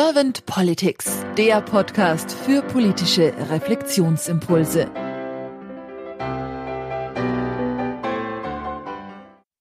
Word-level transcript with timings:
Servant 0.00 0.46
Politics, 0.46 1.26
der 1.36 1.60
Podcast 1.60 2.30
für 2.30 2.62
politische 2.62 3.34
Reflexionsimpulse. 3.50 4.88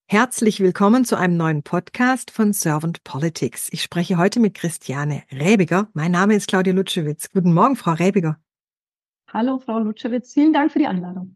Herzlich 0.05 0.60
willkommen 0.60 1.05
zu 1.05 1.18
einem 1.18 1.38
neuen 1.38 1.63
Podcast 1.63 2.29
von 2.29 2.54
Servant 2.54 3.04
Politics. 3.04 3.69
Ich 3.72 3.81
spreche 3.81 4.19
heute 4.19 4.40
mit 4.40 4.54
Christiane 4.54 5.23
Rebiger. 5.31 5.87
Mein 5.94 6.12
Name 6.12 6.36
ist 6.36 6.47
Claudia 6.47 6.72
Lutschewitz. 6.72 7.31
Guten 7.31 7.51
Morgen, 7.51 7.76
Frau 7.76 7.94
Rebiger. 7.94 8.40
Hallo, 9.33 9.58
Frau 9.58 9.79
Lutschewitz. 9.79 10.33
Vielen 10.33 10.54
Dank 10.54 10.72
für 10.72 10.78
die 10.78 10.85
Einladung. 10.85 11.35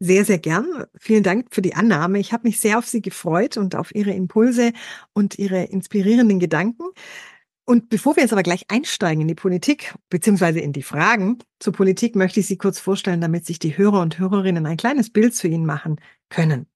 Sehr, 0.00 0.26
sehr 0.26 0.38
gern. 0.38 0.84
Vielen 0.98 1.22
Dank 1.22 1.46
für 1.50 1.62
die 1.62 1.76
Annahme. 1.76 2.18
Ich 2.18 2.34
habe 2.34 2.46
mich 2.46 2.60
sehr 2.60 2.76
auf 2.76 2.84
Sie 2.84 3.00
gefreut 3.00 3.56
und 3.56 3.74
auf 3.74 3.94
Ihre 3.94 4.10
Impulse 4.10 4.72
und 5.14 5.38
Ihre 5.38 5.64
inspirierenden 5.64 6.40
Gedanken. 6.40 6.84
Und 7.66 7.88
bevor 7.88 8.16
wir 8.16 8.22
jetzt 8.22 8.32
aber 8.32 8.42
gleich 8.42 8.66
einsteigen 8.68 9.22
in 9.22 9.28
die 9.28 9.34
Politik 9.34 9.94
beziehungsweise 10.10 10.60
in 10.60 10.72
die 10.72 10.82
Fragen 10.82 11.38
zur 11.60 11.72
Politik, 11.72 12.14
möchte 12.14 12.40
ich 12.40 12.46
Sie 12.46 12.58
kurz 12.58 12.78
vorstellen, 12.78 13.22
damit 13.22 13.46
sich 13.46 13.58
die 13.58 13.76
Hörer 13.76 14.00
und 14.00 14.18
Hörerinnen 14.18 14.66
ein 14.66 14.76
kleines 14.76 15.10
Bild 15.10 15.34
zu 15.34 15.48
Ihnen 15.48 15.64
machen 15.64 16.00
können. 16.28 16.66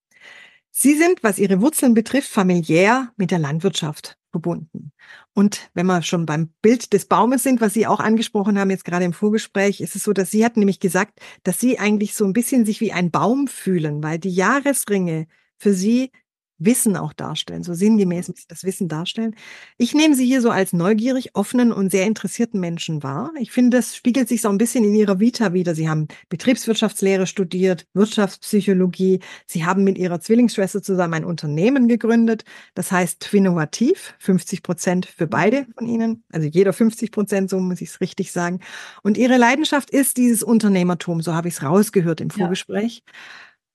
Sie 0.70 0.94
sind, 0.94 1.22
was 1.22 1.38
Ihre 1.38 1.60
Wurzeln 1.60 1.92
betrifft, 1.92 2.30
familiär 2.30 3.12
mit 3.16 3.30
der 3.30 3.38
Landwirtschaft 3.38 4.16
verbunden. 4.30 4.92
Und 5.34 5.70
wenn 5.74 5.86
wir 5.86 6.02
schon 6.02 6.24
beim 6.24 6.50
Bild 6.62 6.92
des 6.92 7.06
Baumes 7.06 7.42
sind, 7.42 7.60
was 7.60 7.74
Sie 7.74 7.86
auch 7.86 8.00
angesprochen 8.00 8.58
haben, 8.58 8.70
jetzt 8.70 8.84
gerade 8.84 9.04
im 9.04 9.12
Vorgespräch, 9.12 9.80
ist 9.80 9.96
es 9.96 10.04
so, 10.04 10.12
dass 10.12 10.30
Sie 10.30 10.44
hatten 10.44 10.60
nämlich 10.60 10.80
gesagt, 10.80 11.20
dass 11.42 11.58
Sie 11.60 11.78
eigentlich 11.78 12.14
so 12.14 12.24
ein 12.24 12.32
bisschen 12.32 12.64
sich 12.64 12.80
wie 12.80 12.92
ein 12.92 13.10
Baum 13.10 13.48
fühlen, 13.48 14.02
weil 14.02 14.18
die 14.18 14.30
Jahresringe 14.30 15.26
für 15.56 15.74
Sie 15.74 16.12
Wissen 16.58 16.96
auch 16.96 17.12
darstellen, 17.12 17.62
so 17.62 17.72
sinngemäß 17.72 18.32
das 18.48 18.64
Wissen 18.64 18.88
darstellen. 18.88 19.34
Ich 19.76 19.94
nehme 19.94 20.14
Sie 20.14 20.26
hier 20.26 20.42
so 20.42 20.50
als 20.50 20.72
neugierig, 20.72 21.34
offenen 21.34 21.72
und 21.72 21.90
sehr 21.90 22.06
interessierten 22.06 22.60
Menschen 22.60 23.02
wahr. 23.02 23.32
Ich 23.38 23.52
finde, 23.52 23.76
das 23.76 23.94
spiegelt 23.94 24.28
sich 24.28 24.42
so 24.42 24.48
ein 24.48 24.58
bisschen 24.58 24.84
in 24.84 24.94
Ihrer 24.94 25.20
Vita 25.20 25.52
wieder. 25.52 25.74
Sie 25.74 25.88
haben 25.88 26.08
Betriebswirtschaftslehre 26.28 27.26
studiert, 27.26 27.86
Wirtschaftspsychologie. 27.94 29.20
Sie 29.46 29.64
haben 29.64 29.84
mit 29.84 29.98
Ihrer 29.98 30.20
Zwillingsschwester 30.20 30.82
zusammen 30.82 31.14
ein 31.14 31.24
Unternehmen 31.24 31.86
gegründet. 31.86 32.44
Das 32.74 32.90
heißt 32.90 33.20
Twinnovativ, 33.20 34.14
50 34.18 34.62
Prozent 34.62 35.06
für 35.06 35.26
beide 35.26 35.66
von 35.76 35.86
Ihnen. 35.86 36.24
Also 36.32 36.48
jeder 36.48 36.72
50 36.72 37.12
Prozent, 37.12 37.50
so 37.50 37.60
muss 37.60 37.80
ich 37.80 37.90
es 37.90 38.00
richtig 38.00 38.32
sagen. 38.32 38.60
Und 39.02 39.16
Ihre 39.16 39.36
Leidenschaft 39.36 39.90
ist 39.90 40.16
dieses 40.16 40.42
Unternehmertum, 40.42 41.22
so 41.22 41.34
habe 41.34 41.48
ich 41.48 41.54
es 41.54 41.62
rausgehört 41.62 42.20
im 42.20 42.30
Vorgespräch. 42.30 43.02
Ja. 43.06 43.12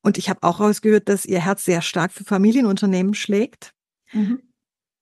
Und 0.04 0.18
ich 0.18 0.30
habe 0.30 0.44
auch 0.44 0.60
rausgehört, 0.60 1.10
dass 1.10 1.26
ihr 1.26 1.40
Herz 1.40 1.66
sehr 1.66 1.82
stark 1.82 2.12
für 2.12 2.26
Familienunternehmen 2.26 3.14
schlägt. 3.14 3.74
Mhm. 4.12 4.42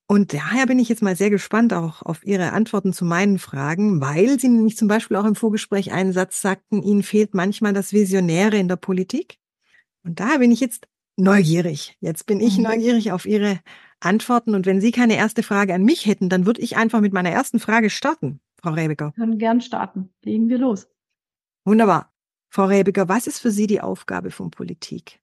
Und 0.07 0.33
daher 0.33 0.67
bin 0.67 0.77
ich 0.77 0.89
jetzt 0.89 1.01
mal 1.01 1.15
sehr 1.15 1.29
gespannt 1.29 1.73
auch 1.73 2.01
auf 2.01 2.25
Ihre 2.25 2.51
Antworten 2.51 2.91
zu 2.91 3.05
meinen 3.05 3.39
Fragen, 3.39 4.01
weil 4.01 4.39
Sie 4.39 4.49
nämlich 4.49 4.75
zum 4.75 4.89
Beispiel 4.89 5.15
auch 5.15 5.25
im 5.25 5.35
Vorgespräch 5.35 5.93
einen 5.93 6.11
Satz 6.11 6.41
sagten, 6.41 6.83
Ihnen 6.83 7.01
fehlt 7.01 7.33
manchmal 7.33 7.71
das 7.71 7.93
Visionäre 7.93 8.57
in 8.57 8.67
der 8.67 8.75
Politik. 8.75 9.37
Und 10.03 10.19
daher 10.19 10.39
bin 10.39 10.51
ich 10.51 10.59
jetzt 10.59 10.87
neugierig. 11.15 11.95
Jetzt 12.01 12.25
bin 12.25 12.41
ich 12.41 12.57
mhm. 12.57 12.63
neugierig 12.63 13.11
auf 13.13 13.25
Ihre 13.25 13.61
Antworten. 14.01 14.53
Und 14.53 14.65
wenn 14.65 14.81
Sie 14.81 14.91
keine 14.91 15.15
erste 15.15 15.43
Frage 15.43 15.73
an 15.73 15.83
mich 15.83 16.05
hätten, 16.05 16.27
dann 16.27 16.45
würde 16.45 16.61
ich 16.61 16.75
einfach 16.75 16.99
mit 16.99 17.13
meiner 17.13 17.29
ersten 17.29 17.59
Frage 17.59 17.89
starten, 17.89 18.41
Frau 18.61 18.71
Rebecker. 18.71 19.13
Wir 19.15 19.23
können 19.23 19.37
gern 19.37 19.61
starten. 19.61 20.09
Legen 20.23 20.49
wir 20.49 20.57
los. 20.57 20.87
Wunderbar. 21.63 22.11
Frau 22.53 22.65
Rebiger, 22.65 23.07
was 23.07 23.27
ist 23.27 23.39
für 23.39 23.49
Sie 23.49 23.65
die 23.65 23.79
Aufgabe 23.79 24.29
von 24.29 24.51
Politik? 24.51 25.21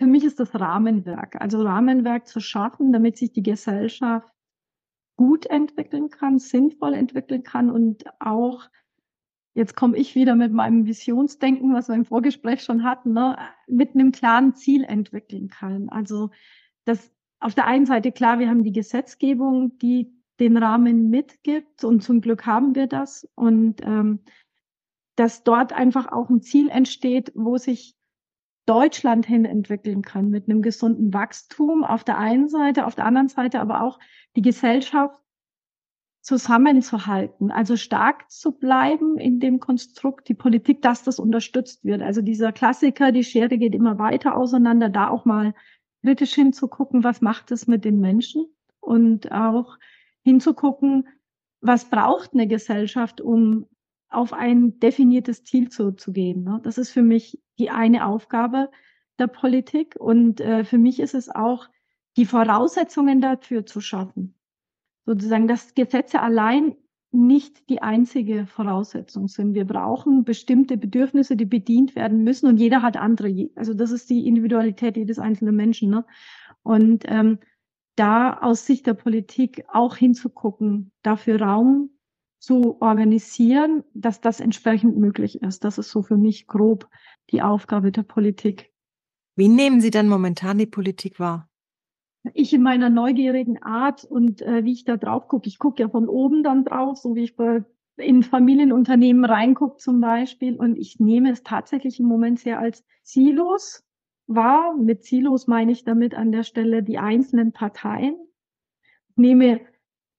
Für 0.00 0.06
mich 0.06 0.22
ist 0.22 0.38
das 0.38 0.54
Rahmenwerk, 0.54 1.40
also 1.40 1.60
Rahmenwerk 1.60 2.28
zu 2.28 2.38
schaffen, 2.38 2.92
damit 2.92 3.16
sich 3.16 3.32
die 3.32 3.42
Gesellschaft 3.42 4.32
gut 5.16 5.46
entwickeln 5.46 6.08
kann, 6.08 6.38
sinnvoll 6.38 6.94
entwickeln 6.94 7.42
kann 7.42 7.68
und 7.68 8.04
auch, 8.20 8.68
jetzt 9.54 9.74
komme 9.74 9.96
ich 9.96 10.14
wieder 10.14 10.36
mit 10.36 10.52
meinem 10.52 10.86
Visionsdenken, 10.86 11.74
was 11.74 11.88
wir 11.88 11.96
im 11.96 12.04
Vorgespräch 12.04 12.62
schon 12.62 12.84
hatten, 12.84 13.12
ne, 13.12 13.36
mit 13.66 13.96
einem 13.96 14.12
klaren 14.12 14.54
Ziel 14.54 14.84
entwickeln 14.84 15.48
kann. 15.48 15.88
Also 15.88 16.30
das 16.84 17.10
auf 17.40 17.56
der 17.56 17.66
einen 17.66 17.86
Seite 17.86 18.12
klar, 18.12 18.38
wir 18.38 18.48
haben 18.48 18.62
die 18.62 18.72
Gesetzgebung, 18.72 19.78
die 19.78 20.14
den 20.38 20.56
Rahmen 20.56 21.10
mitgibt 21.10 21.82
und 21.82 22.04
zum 22.04 22.20
Glück 22.20 22.46
haben 22.46 22.76
wir 22.76 22.86
das 22.86 23.28
und 23.34 23.80
ähm, 23.82 24.20
dass 25.16 25.42
dort 25.42 25.72
einfach 25.72 26.12
auch 26.12 26.30
ein 26.30 26.42
Ziel 26.42 26.68
entsteht, 26.68 27.32
wo 27.34 27.56
sich 27.56 27.96
Deutschland 28.66 29.26
hin 29.26 29.44
entwickeln 29.44 30.02
kann 30.02 30.28
mit 30.28 30.48
einem 30.48 30.60
gesunden 30.60 31.14
Wachstum 31.14 31.84
auf 31.84 32.04
der 32.04 32.18
einen 32.18 32.48
Seite, 32.48 32.86
auf 32.86 32.94
der 32.94 33.06
anderen 33.06 33.28
Seite 33.28 33.60
aber 33.60 33.82
auch 33.82 33.98
die 34.34 34.42
Gesellschaft 34.42 35.20
zusammenzuhalten, 36.20 37.52
also 37.52 37.76
stark 37.76 38.28
zu 38.28 38.50
bleiben 38.50 39.16
in 39.16 39.38
dem 39.38 39.60
Konstrukt, 39.60 40.28
die 40.28 40.34
Politik, 40.34 40.82
dass 40.82 41.04
das 41.04 41.20
unterstützt 41.20 41.84
wird. 41.84 42.02
Also 42.02 42.20
dieser 42.20 42.50
Klassiker, 42.50 43.12
die 43.12 43.22
Schere 43.22 43.58
geht 43.58 43.76
immer 43.76 44.00
weiter 44.00 44.36
auseinander, 44.36 44.88
da 44.88 45.08
auch 45.08 45.24
mal 45.24 45.54
kritisch 46.02 46.34
hinzugucken, 46.34 47.04
was 47.04 47.20
macht 47.20 47.52
es 47.52 47.68
mit 47.68 47.84
den 47.84 48.00
Menschen 48.00 48.46
und 48.80 49.30
auch 49.30 49.78
hinzugucken, 50.22 51.06
was 51.60 51.84
braucht 51.84 52.34
eine 52.34 52.48
Gesellschaft, 52.48 53.20
um 53.20 53.66
auf 54.08 54.32
ein 54.32 54.78
definiertes 54.78 55.44
Ziel 55.44 55.68
zu, 55.68 55.92
zu 55.92 56.12
gehen. 56.12 56.44
Ne? 56.44 56.60
Das 56.62 56.78
ist 56.78 56.90
für 56.90 57.02
mich 57.02 57.40
die 57.58 57.70
eine 57.70 58.06
Aufgabe 58.06 58.70
der 59.18 59.26
Politik. 59.26 59.96
Und 59.98 60.40
äh, 60.40 60.64
für 60.64 60.78
mich 60.78 61.00
ist 61.00 61.14
es 61.14 61.28
auch, 61.28 61.68
die 62.16 62.26
Voraussetzungen 62.26 63.20
dafür 63.20 63.66
zu 63.66 63.80
schaffen. 63.80 64.34
Sozusagen, 65.04 65.48
dass 65.48 65.74
Gesetze 65.74 66.20
allein 66.20 66.76
nicht 67.12 67.68
die 67.68 67.82
einzige 67.82 68.46
Voraussetzung 68.46 69.28
sind. 69.28 69.54
Wir 69.54 69.64
brauchen 69.64 70.24
bestimmte 70.24 70.76
Bedürfnisse, 70.76 71.36
die 71.36 71.44
bedient 71.44 71.94
werden 71.94 72.24
müssen 72.24 72.46
und 72.46 72.58
jeder 72.58 72.82
hat 72.82 72.96
andere. 72.96 73.50
Also 73.54 73.74
das 73.74 73.90
ist 73.90 74.10
die 74.10 74.26
Individualität 74.26 74.96
jedes 74.96 75.18
einzelnen 75.18 75.56
Menschen. 75.56 75.90
Ne? 75.90 76.04
Und 76.62 77.04
ähm, 77.06 77.38
da 77.96 78.38
aus 78.38 78.66
Sicht 78.66 78.86
der 78.86 78.94
Politik 78.94 79.64
auch 79.72 79.96
hinzugucken, 79.96 80.92
dafür 81.02 81.40
Raum 81.40 81.90
zu 82.38 82.80
organisieren, 82.80 83.84
dass 83.94 84.20
das 84.20 84.40
entsprechend 84.40 84.96
möglich 84.96 85.42
ist. 85.42 85.64
Das 85.64 85.78
ist 85.78 85.90
so 85.90 86.02
für 86.02 86.16
mich 86.16 86.46
grob 86.46 86.88
die 87.30 87.42
Aufgabe 87.42 87.92
der 87.92 88.02
Politik. 88.02 88.72
Wie 89.36 89.48
nehmen 89.48 89.80
Sie 89.80 89.90
dann 89.90 90.08
momentan 90.08 90.58
die 90.58 90.66
Politik 90.66 91.20
wahr? 91.20 91.48
Ich 92.34 92.52
in 92.52 92.62
meiner 92.62 92.90
neugierigen 92.90 93.62
Art 93.62 94.04
und 94.04 94.42
äh, 94.42 94.64
wie 94.64 94.72
ich 94.72 94.84
da 94.84 94.96
drauf 94.96 95.28
gucke, 95.28 95.46
ich 95.46 95.58
gucke 95.58 95.82
ja 95.82 95.88
von 95.88 96.08
oben 96.08 96.42
dann 96.42 96.64
drauf, 96.64 96.98
so 96.98 97.14
wie 97.14 97.24
ich 97.24 97.36
bei, 97.36 97.64
in 97.96 98.22
Familienunternehmen 98.22 99.24
reingucke 99.24 99.76
zum 99.76 100.00
Beispiel. 100.00 100.56
Und 100.56 100.76
ich 100.76 100.98
nehme 100.98 101.30
es 101.30 101.42
tatsächlich 101.42 102.00
im 102.00 102.06
Moment 102.06 102.40
sehr 102.40 102.58
als 102.58 102.84
Silos 103.02 103.84
wahr. 104.26 104.74
Mit 104.76 105.04
Silos 105.04 105.46
meine 105.46 105.72
ich 105.72 105.84
damit 105.84 106.14
an 106.14 106.32
der 106.32 106.42
Stelle 106.42 106.82
die 106.82 106.98
einzelnen 106.98 107.52
Parteien. 107.52 108.16
Ich 109.10 109.16
nehme 109.16 109.60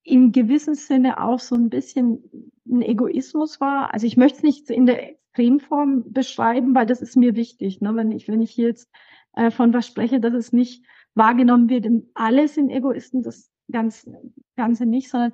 in 0.07 0.31
gewissem 0.31 0.73
Sinne 0.73 1.22
auch 1.22 1.40
so 1.40 1.56
ein 1.56 1.69
bisschen 1.69 2.23
ein 2.66 2.81
Egoismus 2.81 3.59
war. 3.59 3.94
Also 3.94 4.07
ich 4.07 4.16
möchte 4.16 4.38
es 4.38 4.44
nicht 4.44 4.69
in 4.69 4.85
der 4.85 5.09
Extremform 5.09 6.13
beschreiben, 6.13 6.73
weil 6.73 6.85
das 6.85 7.01
ist 7.01 7.18
mir 7.18 7.35
wichtig. 7.35 7.81
Ne? 7.81 7.94
Wenn 7.94 8.12
ich, 8.12 8.29
wenn 8.29 8.41
ich 8.41 8.51
hier 8.51 8.69
jetzt 8.69 8.90
äh, 9.34 9.51
von 9.51 9.73
was 9.73 9.85
spreche, 9.85 10.22
dass 10.22 10.34
es 10.34 10.53
nicht 10.53 10.85
wahrgenommen 11.13 11.69
wird, 11.69 11.88
alle 12.13 12.47
sind 12.47 12.69
Egoisten, 12.69 13.22
das 13.22 13.51
ganz, 13.69 14.09
Ganze 14.56 14.85
nicht, 14.85 15.09
sondern 15.09 15.34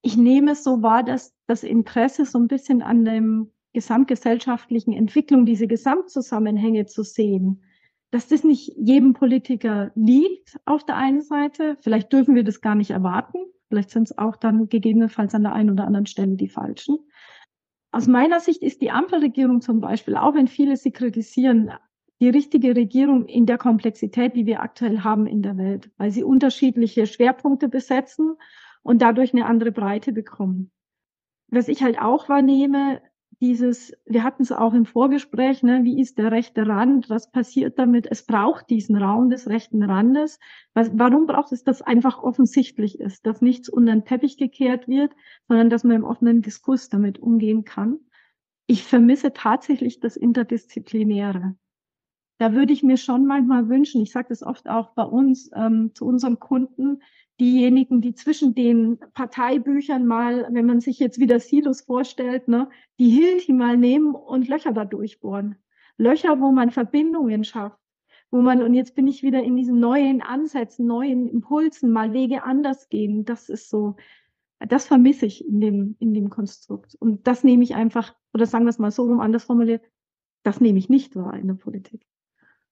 ich 0.00 0.16
nehme 0.16 0.52
es 0.52 0.62
so 0.62 0.80
wahr, 0.80 1.02
dass 1.02 1.34
das 1.48 1.64
Interesse 1.64 2.24
so 2.24 2.38
ein 2.38 2.46
bisschen 2.46 2.82
an 2.82 3.04
dem 3.04 3.50
gesamtgesellschaftlichen 3.72 4.92
Entwicklung, 4.92 5.44
diese 5.44 5.66
Gesamtzusammenhänge 5.66 6.86
zu 6.86 7.02
sehen, 7.02 7.64
dass 8.12 8.28
das 8.28 8.44
nicht 8.44 8.74
jedem 8.76 9.12
Politiker 9.12 9.90
liegt 9.96 10.56
auf 10.66 10.86
der 10.86 10.96
einen 10.96 11.22
Seite. 11.22 11.76
Vielleicht 11.80 12.12
dürfen 12.12 12.36
wir 12.36 12.44
das 12.44 12.60
gar 12.60 12.76
nicht 12.76 12.90
erwarten. 12.90 13.38
Vielleicht 13.68 13.90
sind 13.90 14.10
es 14.10 14.18
auch 14.18 14.36
dann 14.36 14.68
gegebenenfalls 14.68 15.34
an 15.34 15.42
der 15.42 15.52
einen 15.52 15.70
oder 15.70 15.86
anderen 15.86 16.06
Stelle 16.06 16.36
die 16.36 16.48
falschen. 16.48 16.98
Aus 17.92 18.06
meiner 18.06 18.40
Sicht 18.40 18.62
ist 18.62 18.82
die 18.82 18.90
Ampelregierung 18.90 19.60
zum 19.60 19.80
Beispiel, 19.80 20.16
auch 20.16 20.34
wenn 20.34 20.48
viele 20.48 20.76
sie 20.76 20.90
kritisieren, 20.90 21.70
die 22.20 22.28
richtige 22.28 22.74
Regierung 22.74 23.26
in 23.26 23.46
der 23.46 23.58
Komplexität, 23.58 24.34
die 24.34 24.46
wir 24.46 24.60
aktuell 24.60 25.00
haben 25.00 25.26
in 25.26 25.42
der 25.42 25.56
Welt, 25.56 25.90
weil 25.96 26.10
sie 26.10 26.24
unterschiedliche 26.24 27.06
Schwerpunkte 27.06 27.68
besetzen 27.68 28.36
und 28.82 29.02
dadurch 29.02 29.32
eine 29.32 29.46
andere 29.46 29.72
Breite 29.72 30.12
bekommen. 30.12 30.70
Was 31.48 31.68
ich 31.68 31.82
halt 31.82 32.00
auch 32.00 32.28
wahrnehme, 32.28 33.00
dieses, 33.44 33.92
wir 34.06 34.22
hatten 34.24 34.42
es 34.42 34.52
auch 34.52 34.72
im 34.72 34.86
Vorgespräch, 34.86 35.62
ne, 35.62 35.84
wie 35.84 36.00
ist 36.00 36.16
der 36.16 36.32
rechte 36.32 36.66
Rand, 36.66 37.10
was 37.10 37.30
passiert 37.30 37.78
damit? 37.78 38.06
Es 38.10 38.24
braucht 38.24 38.70
diesen 38.70 38.96
Raum 38.96 39.28
des 39.28 39.46
rechten 39.48 39.82
Randes. 39.82 40.38
Was, 40.72 40.90
warum 40.94 41.26
braucht 41.26 41.52
es, 41.52 41.62
dass 41.62 41.82
einfach 41.82 42.22
offensichtlich 42.22 42.98
ist, 43.00 43.26
dass 43.26 43.42
nichts 43.42 43.68
unter 43.68 43.92
den 43.92 44.06
Teppich 44.06 44.38
gekehrt 44.38 44.88
wird, 44.88 45.12
sondern 45.46 45.68
dass 45.68 45.84
man 45.84 45.96
im 45.96 46.04
offenen 46.04 46.40
Diskurs 46.40 46.88
damit 46.88 47.18
umgehen 47.18 47.64
kann? 47.64 47.98
Ich 48.66 48.84
vermisse 48.84 49.34
tatsächlich 49.34 50.00
das 50.00 50.16
Interdisziplinäre. 50.16 51.54
da 52.38 52.52
würde 52.54 52.72
ich 52.72 52.82
mir 52.82 52.96
schon 52.96 53.26
manchmal 53.26 53.68
wünschen, 53.68 54.00
ich 54.00 54.10
sage 54.12 54.28
das 54.30 54.42
oft 54.42 54.68
auch 54.68 54.94
bei 54.94 55.04
uns, 55.04 55.50
ähm, 55.54 55.92
zu 55.94 56.06
unseren 56.06 56.40
Kunden, 56.40 57.02
diejenigen, 57.40 58.00
die 58.00 58.14
zwischen 58.14 58.54
den 58.54 58.98
Parteibüchern 59.12 60.06
mal, 60.06 60.46
wenn 60.50 60.66
man 60.66 60.80
sich 60.80 60.98
jetzt 60.98 61.18
wieder 61.18 61.40
Silos 61.40 61.82
vorstellt, 61.82 62.48
ne, 62.48 62.68
die 62.98 63.10
Hilti 63.10 63.52
mal 63.52 63.76
nehmen 63.76 64.14
und 64.14 64.48
Löcher 64.48 64.72
da 64.72 64.84
durchbohren. 64.84 65.56
Löcher, 65.96 66.40
wo 66.40 66.52
man 66.52 66.70
Verbindungen 66.70 67.44
schafft, 67.44 67.78
wo 68.30 68.40
man, 68.40 68.62
und 68.62 68.74
jetzt 68.74 68.94
bin 68.94 69.06
ich 69.06 69.22
wieder 69.22 69.42
in 69.42 69.56
diesen 69.56 69.80
neuen 69.80 70.22
Ansätzen, 70.22 70.86
neuen 70.86 71.28
Impulsen, 71.28 71.92
mal 71.92 72.12
Wege 72.12 72.44
anders 72.44 72.88
gehen. 72.88 73.24
Das 73.24 73.48
ist 73.48 73.70
so, 73.70 73.96
das 74.58 74.86
vermisse 74.86 75.26
ich 75.26 75.46
in 75.46 75.60
dem, 75.60 75.96
in 75.98 76.14
dem 76.14 76.30
Konstrukt. 76.30 76.96
Und 76.98 77.26
das 77.26 77.44
nehme 77.44 77.62
ich 77.62 77.74
einfach, 77.74 78.14
oder 78.32 78.46
sagen 78.46 78.64
wir 78.64 78.70
es 78.70 78.78
mal 78.78 78.90
so 78.90 79.04
rum 79.04 79.20
anders 79.20 79.44
formuliert, 79.44 79.82
das 80.42 80.60
nehme 80.60 80.78
ich 80.78 80.88
nicht 80.88 81.16
wahr 81.16 81.34
in 81.34 81.46
der 81.46 81.54
Politik. 81.54 82.06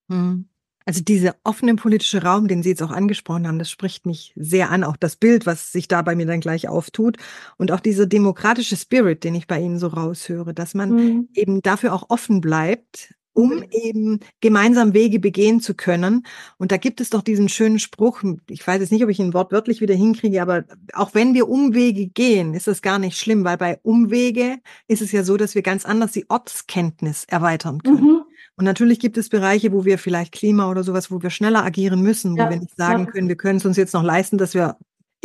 Hm. 0.09 0.49
Also 0.84 1.02
dieser 1.02 1.37
offene 1.44 1.75
politische 1.75 2.23
Raum, 2.23 2.49
den 2.49 2.62
Sie 2.62 2.70
jetzt 2.70 2.82
auch 2.82 2.90
angesprochen 2.90 3.46
haben, 3.46 3.58
das 3.58 3.70
spricht 3.70 4.06
mich 4.06 4.32
sehr 4.37 4.70
an. 4.70 4.84
Auch 4.84 4.96
das 4.96 5.17
Bild, 5.17 5.46
was 5.46 5.73
sich 5.73 5.88
da 5.88 6.02
bei 6.02 6.14
mir 6.14 6.26
dann 6.26 6.40
gleich 6.40 6.69
auftut. 6.69 7.17
Und 7.56 7.73
auch 7.73 7.81
dieser 7.81 8.06
demokratische 8.06 8.76
Spirit, 8.76 9.25
den 9.25 9.34
ich 9.34 9.46
bei 9.46 9.61
Ihnen 9.61 9.79
so 9.79 9.88
raushöre, 9.88 10.55
dass 10.55 10.75
man 10.75 10.90
mhm. 10.90 11.29
eben 11.34 11.62
dafür 11.62 11.93
auch 11.93 12.11
offen 12.11 12.40
bleibt, 12.40 13.14
um 13.34 13.56
mhm. 13.56 13.67
eben 13.70 14.20
gemeinsam 14.40 14.94
Wege 14.94 15.19
begehen 15.19 15.61
zu 15.61 15.75
können. 15.75 16.26
Und 16.58 16.73
da 16.73 16.76
gibt 16.76 17.00
es 17.00 17.11
doch 17.11 17.23
diesen 17.23 17.49
schönen 17.49 17.78
Spruch, 17.78 18.23
ich 18.49 18.67
weiß 18.67 18.81
jetzt 18.81 18.93
nicht, 18.93 19.05
ob 19.05 19.11
ich 19.11 19.20
ihn 19.20 19.35
wortwörtlich 19.35 19.81
wieder 19.81 19.94
hinkriege, 19.94 20.43
aber 20.43 20.64
auch 20.93 21.14
wenn 21.14 21.35
wir 21.35 21.49
Umwege 21.49 22.06
gehen, 22.06 22.55
ist 22.55 22.67
das 22.67 22.82
gar 22.82 22.99
nicht 22.99 23.19
schlimm, 23.19 23.44
weil 23.44 23.56
bei 23.56 23.78
Umwege 23.82 24.58
ist 24.87 25.02
es 25.02 25.12
ja 25.12 25.25
so, 25.25 25.37
dass 25.37 25.55
wir 25.55 25.62
ganz 25.62 25.85
anders 25.85 26.12
die 26.12 26.28
Ortskenntnis 26.28 27.25
erweitern 27.25 27.82
können. 27.82 28.05
Mhm. 28.05 28.23
Und 28.56 28.64
natürlich 28.64 29.00
gibt 29.00 29.16
es 29.16 29.28
Bereiche, 29.28 29.72
wo 29.72 29.84
wir 29.84 29.99
vielleicht 29.99 30.32
Klima 30.32 30.70
oder 30.70 30.84
sowas, 30.84 31.10
wo 31.10 31.22
wir 31.22 31.31
schneller 31.31 31.64
agieren 31.64 32.02
müssen, 32.02 32.34
wo 32.34 32.43
ja, 32.43 32.50
wir 32.50 32.58
nicht 32.58 32.76
sagen 32.76 33.04
ja. 33.04 33.10
können, 33.10 33.28
wir 33.28 33.37
können 33.37 33.56
es 33.56 33.64
uns 33.64 33.76
jetzt 33.76 33.94
noch 33.94 34.02
leisten, 34.02 34.38
dass 34.38 34.54
wir 34.54 34.76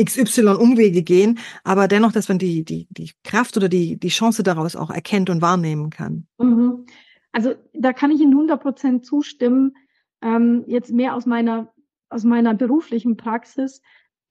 XY 0.02 0.56
Umwege 0.60 1.02
gehen, 1.02 1.40
aber 1.64 1.88
dennoch, 1.88 2.12
dass 2.12 2.30
man 2.30 2.38
die, 2.38 2.64
die, 2.64 2.88
die 2.92 3.12
Kraft 3.24 3.58
oder 3.58 3.68
die, 3.68 3.98
die 3.98 4.10
Chance 4.10 4.44
daraus 4.44 4.76
auch 4.76 4.92
erkennt 4.92 5.30
und 5.30 5.42
wahrnehmen 5.42 5.90
kann. 5.90 6.28
Mhm. 6.38 6.86
Also 7.32 7.56
da 7.74 7.94
kann 7.94 8.12
ich 8.12 8.22
Ihnen 8.22 8.34
100 8.34 8.62
Prozent 8.62 9.06
zustimmen. 9.06 9.76
Ähm, 10.22 10.64
jetzt 10.68 10.92
mehr 10.92 11.16
aus 11.16 11.26
meiner, 11.26 11.74
aus 12.10 12.24
meiner 12.24 12.54
beruflichen 12.54 13.18
Praxis. 13.18 13.82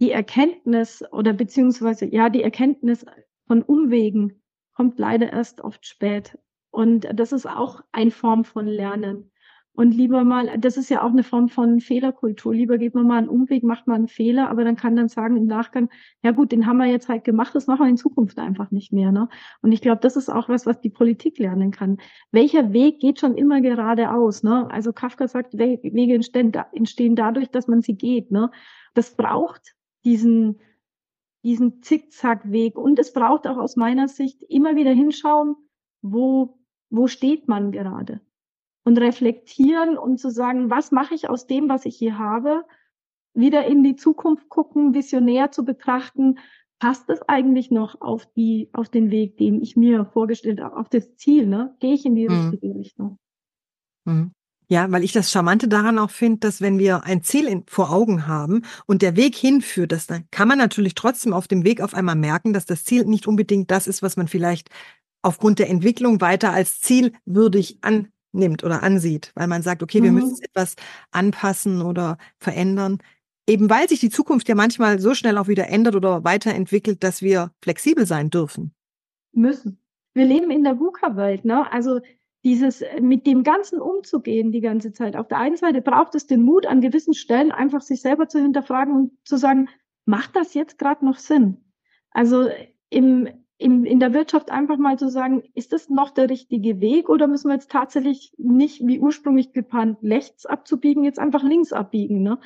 Die 0.01 0.11
Erkenntnis 0.11 1.03
oder 1.13 1.33
beziehungsweise 1.33 2.07
ja, 2.07 2.29
die 2.29 2.43
Erkenntnis 2.43 3.05
von 3.47 3.63
Umwegen 3.63 4.43
kommt 4.75 4.99
leider 4.99 5.33
erst 5.33 5.61
oft 5.61 5.87
spät. 5.87 6.39
Und 6.77 7.09
das 7.15 7.33
ist 7.33 7.49
auch 7.49 7.81
eine 7.91 8.11
Form 8.11 8.45
von 8.45 8.67
Lernen. 8.67 9.31
Und 9.73 9.93
lieber 9.93 10.25
mal, 10.25 10.59
das 10.59 10.77
ist 10.77 10.91
ja 10.91 11.03
auch 11.03 11.11
eine 11.11 11.23
Form 11.23 11.49
von 11.49 11.81
Fehlerkultur. 11.81 12.55
Lieber 12.55 12.77
geht 12.77 12.95
man 12.95 13.07
mal 13.07 13.17
einen 13.17 13.31
Umweg, 13.31 13.63
macht 13.63 13.87
man 13.87 13.97
einen 13.97 14.09
Fehler, 14.09 14.51
aber 14.51 14.63
dann 14.63 14.77
kann 14.77 14.95
dann 14.95 15.09
sagen 15.09 15.39
im 15.39 15.47
Nachgang, 15.47 15.89
ja 16.23 16.33
gut, 16.33 16.53
den 16.53 16.67
haben 16.67 16.77
wir 16.77 16.85
jetzt 16.85 17.09
halt 17.09 17.25
gemacht, 17.25 17.55
das 17.55 17.67
machen 17.67 17.87
wir 17.87 17.89
in 17.89 17.97
Zukunft 17.97 18.39
einfach 18.39 18.71
nicht 18.71 18.93
mehr. 18.93 19.11
Ne? 19.11 19.31
Und 19.63 19.73
ich 19.73 19.81
glaube, 19.81 20.03
das 20.03 20.17
ist 20.17 20.29
auch 20.29 20.51
was, 20.51 20.67
was 20.67 20.79
die 20.83 20.91
Politik 20.91 21.39
lernen 21.39 21.71
kann. 21.71 21.97
Welcher 22.31 22.75
Weg 22.75 23.01
geht 23.01 23.21
schon 23.21 23.37
immer 23.37 23.63
geradeaus? 23.63 24.43
Ne? 24.43 24.71
Also 24.71 24.93
Kafka 24.93 25.29
sagt, 25.29 25.57
Wege 25.57 26.15
entstehen, 26.15 26.53
entstehen 26.73 27.17
dadurch, 27.17 27.49
dass 27.49 27.69
man 27.69 27.81
sie 27.81 27.97
geht. 27.97 28.31
Ne? 28.31 28.51
Das 28.93 29.17
braucht 29.17 29.75
diesen, 30.05 30.61
diesen 31.43 31.81
Zickzackweg. 31.81 32.77
Und 32.77 32.99
es 32.99 33.15
braucht 33.15 33.47
auch 33.47 33.57
aus 33.57 33.77
meiner 33.77 34.09
Sicht 34.09 34.43
immer 34.43 34.77
wieder 34.77 34.93
hinschauen, 34.93 35.57
wo, 36.03 36.59
wo 36.91 37.07
steht 37.07 37.49
man 37.49 37.73
gerade? 37.73 38.21
und 38.87 38.99
reflektieren 38.99 39.99
und 39.99 40.19
zu 40.19 40.31
sagen, 40.31 40.71
was 40.71 40.93
mache 40.93 41.13
ich 41.15 41.29
aus 41.29 41.49
dem, 41.49 41.69
was 41.69 41.87
ich 41.87 41.97
hier 41.97 42.19
habe, 42.19 42.65
wieder 43.35 43.67
in 43.67 43.83
die 43.83 43.97
Zukunft 43.97 44.49
gucken, 44.49 44.95
visionär 44.95 45.51
zu 45.51 45.65
betrachten, 45.65 46.39
passt 46.79 47.11
es 47.11 47.21
eigentlich 47.23 47.73
noch 47.73 48.01
auf 48.01 48.27
die, 48.35 48.71
auf 48.73 48.89
den 48.89 49.11
Weg, 49.11 49.39
den 49.39 49.61
ich 49.61 49.77
mir 49.77 50.07
vorgestellt 50.07 50.61
habe, 50.61 50.77
auf 50.77 50.89
das 50.89 51.17
Ziel, 51.17 51.49
ne? 51.49 51.75
Gehe 51.81 51.95
ich 51.95 52.07
in 52.07 52.15
die 52.15 52.29
mhm. 52.29 52.51
richtige 52.51 52.79
Richtung? 52.79 53.19
Mhm. 54.05 54.31
Ja, 54.69 54.91
weil 54.93 55.03
ich 55.03 55.13
das 55.13 55.33
Charmante 55.33 55.67
daran 55.67 55.99
auch 55.99 56.11
finde, 56.11 56.39
dass 56.41 56.61
wenn 56.61 56.79
wir 56.79 57.05
ein 57.05 57.23
Ziel 57.23 57.47
in, 57.47 57.65
vor 57.67 57.93
Augen 57.93 58.29
haben 58.29 58.63
und 58.87 59.03
der 59.03 59.17
Weg 59.17 59.35
hinführt, 59.35 59.91
das 59.91 60.07
dann 60.07 60.29
kann 60.31 60.47
man 60.47 60.59
natürlich 60.59 60.95
trotzdem 60.95 61.33
auf 61.33 61.49
dem 61.49 61.65
Weg 61.65 61.81
auf 61.81 61.95
einmal 61.95 62.17
merken, 62.17 62.53
dass 62.53 62.67
das 62.67 62.85
Ziel 62.85 63.05
nicht 63.05 63.27
unbedingt 63.27 63.71
das 63.71 63.89
ist, 63.89 64.03
was 64.03 64.17
man 64.17 64.29
vielleicht 64.29 64.71
aufgrund 65.23 65.59
der 65.59 65.69
Entwicklung 65.71 66.21
weiter 66.21 66.53
als 66.53 66.81
zielwürdig 66.81 67.79
an, 67.83 68.09
nimmt 68.33 68.65
oder 68.65 68.83
ansieht, 68.83 69.33
weil 69.35 69.47
man 69.47 69.63
sagt, 69.63 69.83
okay, 69.83 70.03
wir 70.03 70.13
mhm. 70.13 70.19
müssen 70.21 70.43
etwas 70.43 70.77
anpassen 71.11 71.83
oder 71.83 72.19
verändern. 72.39 72.99
Eben 73.49 73.71
weil 73.71 73.89
sich 73.89 74.01
die 74.01 74.11
Zukunft 74.11 74.49
ja 74.49 74.55
manchmal 74.55 74.99
so 74.99 75.15
schnell 75.15 75.39
auch 75.39 75.49
wieder 75.49 75.69
ändert 75.69 75.95
oder 75.95 76.25
weiterentwickelt, 76.25 77.03
dass 77.03 77.23
wir 77.23 77.53
flexibel 77.63 78.07
sein 78.07 78.31
dürfen. 78.31 78.73
Müssen. 79.33 79.79
Wir 80.15 80.25
leben 80.25 80.51
in 80.51 80.65
der 80.65 80.81
VUCA-Welt, 80.81 81.45
ne? 81.45 81.71
Also 81.71 82.01
dieses 82.47 82.81
äh, 82.81 83.01
mit 83.01 83.27
dem 83.27 83.43
Ganzen 83.43 83.81
umzugehen 83.81 84.53
die 84.53 84.61
ganze 84.61 84.93
Zeit. 84.93 85.17
Auf 85.17 85.29
der 85.29 85.39
einen 85.39 85.57
Seite 85.57 85.83
braucht 85.83 86.15
es 86.15 86.27
den 86.27 86.43
Mut, 86.43 86.65
an 86.67 86.81
gewissen 86.81 87.13
Stellen 87.13 87.53
einfach 87.53 87.83
sich 87.83 88.01
selber 88.01 88.29
zu 88.29 88.41
hinterfragen 88.41 88.95
und 88.95 89.13
zu 89.25 89.37
sagen, 89.37 89.69
macht 90.05 90.35
das 90.35 90.55
jetzt 90.55 90.79
gerade 90.79 91.05
noch 91.05 91.19
Sinn? 91.19 91.65
Also 92.13 92.49
im, 92.89 93.29
in, 93.59 93.85
in 93.85 94.01
der 94.01 94.13
Wirtschaft 94.13 94.51
einfach 94.51 94.77
mal 94.77 94.99
zu 94.99 95.09
sagen, 95.09 95.43
ist 95.55 95.73
das 95.73 95.89
noch 95.89 96.11
der 96.11 96.29
richtige 96.29 96.81
Weg 96.81 97.09
oder 97.09 97.27
müssen 97.27 97.49
wir 97.49 97.55
jetzt 97.55 97.71
tatsächlich 97.71 98.33
nicht 98.37 98.87
wie 98.87 99.01
ursprünglich 99.01 99.53
geplant 99.53 99.99
rechts 100.03 100.45
abzubiegen, 100.45 101.05
jetzt 101.05 101.19
einfach 101.19 101.43
links 101.43 101.73
abbiegen? 101.73 102.23
Ne? 102.23 102.39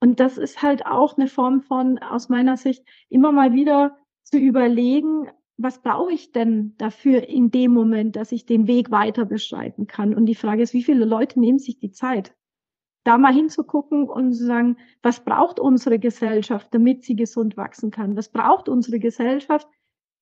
Und 0.00 0.20
das 0.20 0.38
ist 0.38 0.62
halt 0.62 0.86
auch 0.86 1.16
eine 1.16 1.26
Form 1.26 1.62
von, 1.62 1.98
aus 1.98 2.28
meiner 2.28 2.56
Sicht, 2.56 2.84
immer 3.08 3.32
mal 3.32 3.52
wieder 3.52 3.96
zu 4.22 4.38
überlegen, 4.38 5.28
was 5.56 5.82
brauche 5.82 6.12
ich 6.12 6.32
denn 6.32 6.74
dafür 6.78 7.28
in 7.28 7.50
dem 7.50 7.72
Moment, 7.72 8.16
dass 8.16 8.32
ich 8.32 8.46
den 8.46 8.66
Weg 8.66 8.90
weiter 8.90 9.24
beschreiten 9.24 9.86
kann? 9.86 10.14
Und 10.14 10.26
die 10.26 10.34
Frage 10.34 10.62
ist, 10.62 10.74
wie 10.74 10.82
viele 10.82 11.04
Leute 11.04 11.38
nehmen 11.38 11.58
sich 11.58 11.78
die 11.78 11.92
Zeit? 11.92 12.34
Da 13.04 13.18
mal 13.18 13.32
hinzugucken 13.32 14.08
und 14.08 14.32
zu 14.32 14.46
sagen, 14.46 14.78
was 15.02 15.24
braucht 15.24 15.60
unsere 15.60 15.98
Gesellschaft, 15.98 16.68
damit 16.72 17.04
sie 17.04 17.16
gesund 17.16 17.56
wachsen 17.56 17.90
kann? 17.90 18.16
Was 18.16 18.30
braucht 18.30 18.68
unsere 18.68 18.98
Gesellschaft, 18.98 19.68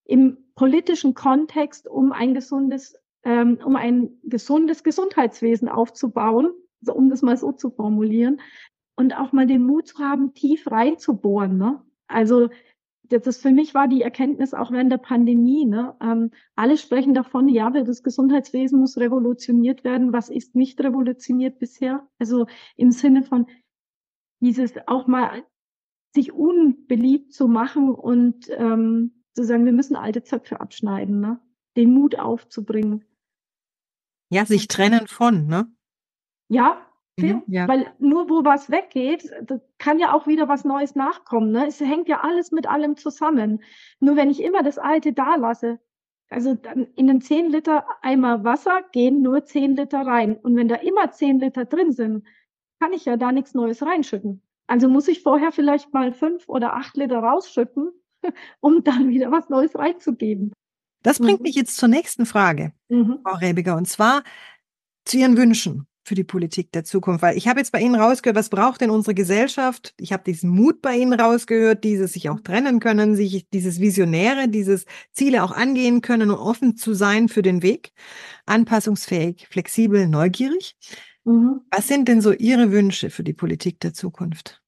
im 0.04 0.38
politischen 0.54 1.14
Kontext, 1.14 1.88
um 1.88 2.12
ein 2.12 2.34
gesundes, 2.34 2.96
ähm, 3.24 3.58
um 3.64 3.76
ein 3.76 4.10
gesundes 4.24 4.82
Gesundheitswesen 4.84 5.68
aufzubauen, 5.68 6.50
also 6.80 6.94
um 6.94 7.08
das 7.10 7.22
mal 7.22 7.36
so 7.36 7.52
zu 7.52 7.70
formulieren, 7.70 8.40
und 8.96 9.16
auch 9.16 9.32
mal 9.32 9.46
den 9.46 9.64
Mut 9.64 9.88
zu 9.88 9.98
haben, 9.98 10.34
tief 10.34 10.70
reinzubohren. 10.70 11.56
Ne? 11.56 11.82
Also 12.08 12.50
das 13.08 13.38
für 13.38 13.50
mich 13.50 13.74
war 13.74 13.88
die 13.88 14.02
Erkenntnis 14.02 14.54
auch 14.54 14.70
während 14.70 14.90
der 14.92 14.98
Pandemie. 14.98 15.64
Ne? 15.64 15.94
Ähm, 16.00 16.30
alle 16.54 16.76
sprechen 16.76 17.14
davon, 17.14 17.48
ja, 17.48 17.70
das 17.70 18.02
Gesundheitswesen 18.02 18.80
muss 18.80 18.96
revolutioniert 18.96 19.84
werden. 19.84 20.12
Was 20.12 20.28
ist 20.28 20.54
nicht 20.54 20.80
revolutioniert 20.80 21.58
bisher? 21.58 22.06
Also 22.18 22.46
im 22.76 22.90
Sinne 22.90 23.22
von 23.22 23.46
dieses 24.40 24.74
auch 24.86 25.06
mal 25.06 25.44
sich 26.14 26.32
unbeliebt 26.32 27.32
zu 27.32 27.48
machen 27.48 27.90
und 27.90 28.48
ähm, 28.50 29.21
zu 29.34 29.44
sagen, 29.44 29.64
wir 29.64 29.72
müssen 29.72 29.96
alte 29.96 30.22
Zöpfe 30.22 30.60
abschneiden, 30.60 31.20
ne? 31.20 31.40
den 31.76 31.92
Mut 31.92 32.18
aufzubringen. 32.18 33.04
Ja, 34.30 34.46
sich 34.46 34.68
trennen 34.68 35.06
von, 35.06 35.46
ne? 35.46 35.70
Ja, 36.48 36.86
mhm, 37.18 37.42
ja, 37.46 37.68
weil 37.68 37.92
nur 37.98 38.28
wo 38.28 38.44
was 38.44 38.70
weggeht, 38.70 39.30
da 39.42 39.60
kann 39.78 39.98
ja 39.98 40.14
auch 40.14 40.26
wieder 40.26 40.48
was 40.48 40.64
Neues 40.64 40.94
nachkommen. 40.94 41.50
Ne? 41.50 41.66
Es 41.66 41.80
hängt 41.80 42.08
ja 42.08 42.20
alles 42.20 42.50
mit 42.52 42.66
allem 42.66 42.96
zusammen. 42.96 43.62
Nur 44.00 44.16
wenn 44.16 44.30
ich 44.30 44.42
immer 44.42 44.62
das 44.62 44.78
Alte 44.78 45.12
da 45.12 45.36
lasse, 45.36 45.80
also 46.32 46.56
in 46.96 47.06
den 47.06 47.20
10 47.20 47.50
Liter 47.50 47.86
Eimer 48.00 48.42
Wasser 48.42 48.82
gehen 48.92 49.20
nur 49.20 49.44
10 49.44 49.76
Liter 49.76 50.00
rein. 50.06 50.36
Und 50.36 50.56
wenn 50.56 50.68
da 50.68 50.76
immer 50.76 51.10
10 51.10 51.40
Liter 51.40 51.66
drin 51.66 51.92
sind, 51.92 52.26
kann 52.80 52.92
ich 52.92 53.04
ja 53.04 53.16
da 53.16 53.32
nichts 53.32 53.54
Neues 53.54 53.82
reinschütten. 53.82 54.42
Also 54.66 54.88
muss 54.88 55.08
ich 55.08 55.22
vorher 55.22 55.52
vielleicht 55.52 55.92
mal 55.92 56.12
5 56.12 56.48
oder 56.48 56.74
8 56.74 56.96
Liter 56.96 57.18
rausschütten, 57.18 57.92
um 58.60 58.84
dann 58.84 59.08
wieder 59.08 59.30
was 59.30 59.48
Neues 59.48 59.74
reinzugeben. 59.74 60.52
Das 61.02 61.18
bringt 61.18 61.40
mhm. 61.40 61.44
mich 61.44 61.56
jetzt 61.56 61.76
zur 61.76 61.88
nächsten 61.88 62.26
Frage, 62.26 62.72
mhm. 62.88 63.18
Frau 63.24 63.36
Rebiger, 63.36 63.76
und 63.76 63.88
zwar 63.88 64.22
zu 65.04 65.18
Ihren 65.18 65.36
Wünschen 65.36 65.86
für 66.04 66.14
die 66.14 66.24
Politik 66.24 66.72
der 66.72 66.84
Zukunft. 66.84 67.22
Weil 67.22 67.36
ich 67.36 67.48
habe 67.48 67.60
jetzt 67.60 67.72
bei 67.72 67.80
Ihnen 67.80 67.94
rausgehört, 67.94 68.36
was 68.36 68.48
braucht 68.48 68.80
denn 68.80 68.90
unsere 68.90 69.14
Gesellschaft? 69.14 69.94
Ich 69.98 70.12
habe 70.12 70.24
diesen 70.24 70.50
Mut 70.50 70.82
bei 70.82 70.96
Ihnen 70.96 71.18
rausgehört, 71.18 71.84
dieses 71.84 72.12
sich 72.12 72.28
auch 72.28 72.40
trennen 72.40 72.80
können, 72.80 73.14
sich 73.14 73.48
dieses 73.50 73.80
Visionäre, 73.80 74.48
dieses 74.48 74.86
Ziele 75.12 75.42
auch 75.42 75.52
angehen 75.52 76.00
können 76.00 76.30
und 76.30 76.38
offen 76.38 76.76
zu 76.76 76.94
sein 76.94 77.28
für 77.28 77.42
den 77.42 77.62
Weg. 77.62 77.92
Anpassungsfähig, 78.46 79.46
flexibel, 79.48 80.08
neugierig. 80.08 80.76
Mhm. 81.24 81.60
Was 81.70 81.88
sind 81.88 82.08
denn 82.08 82.20
so 82.20 82.32
Ihre 82.32 82.72
Wünsche 82.72 83.10
für 83.10 83.22
die 83.22 83.34
Politik 83.34 83.80
der 83.80 83.92
Zukunft? 83.94 84.61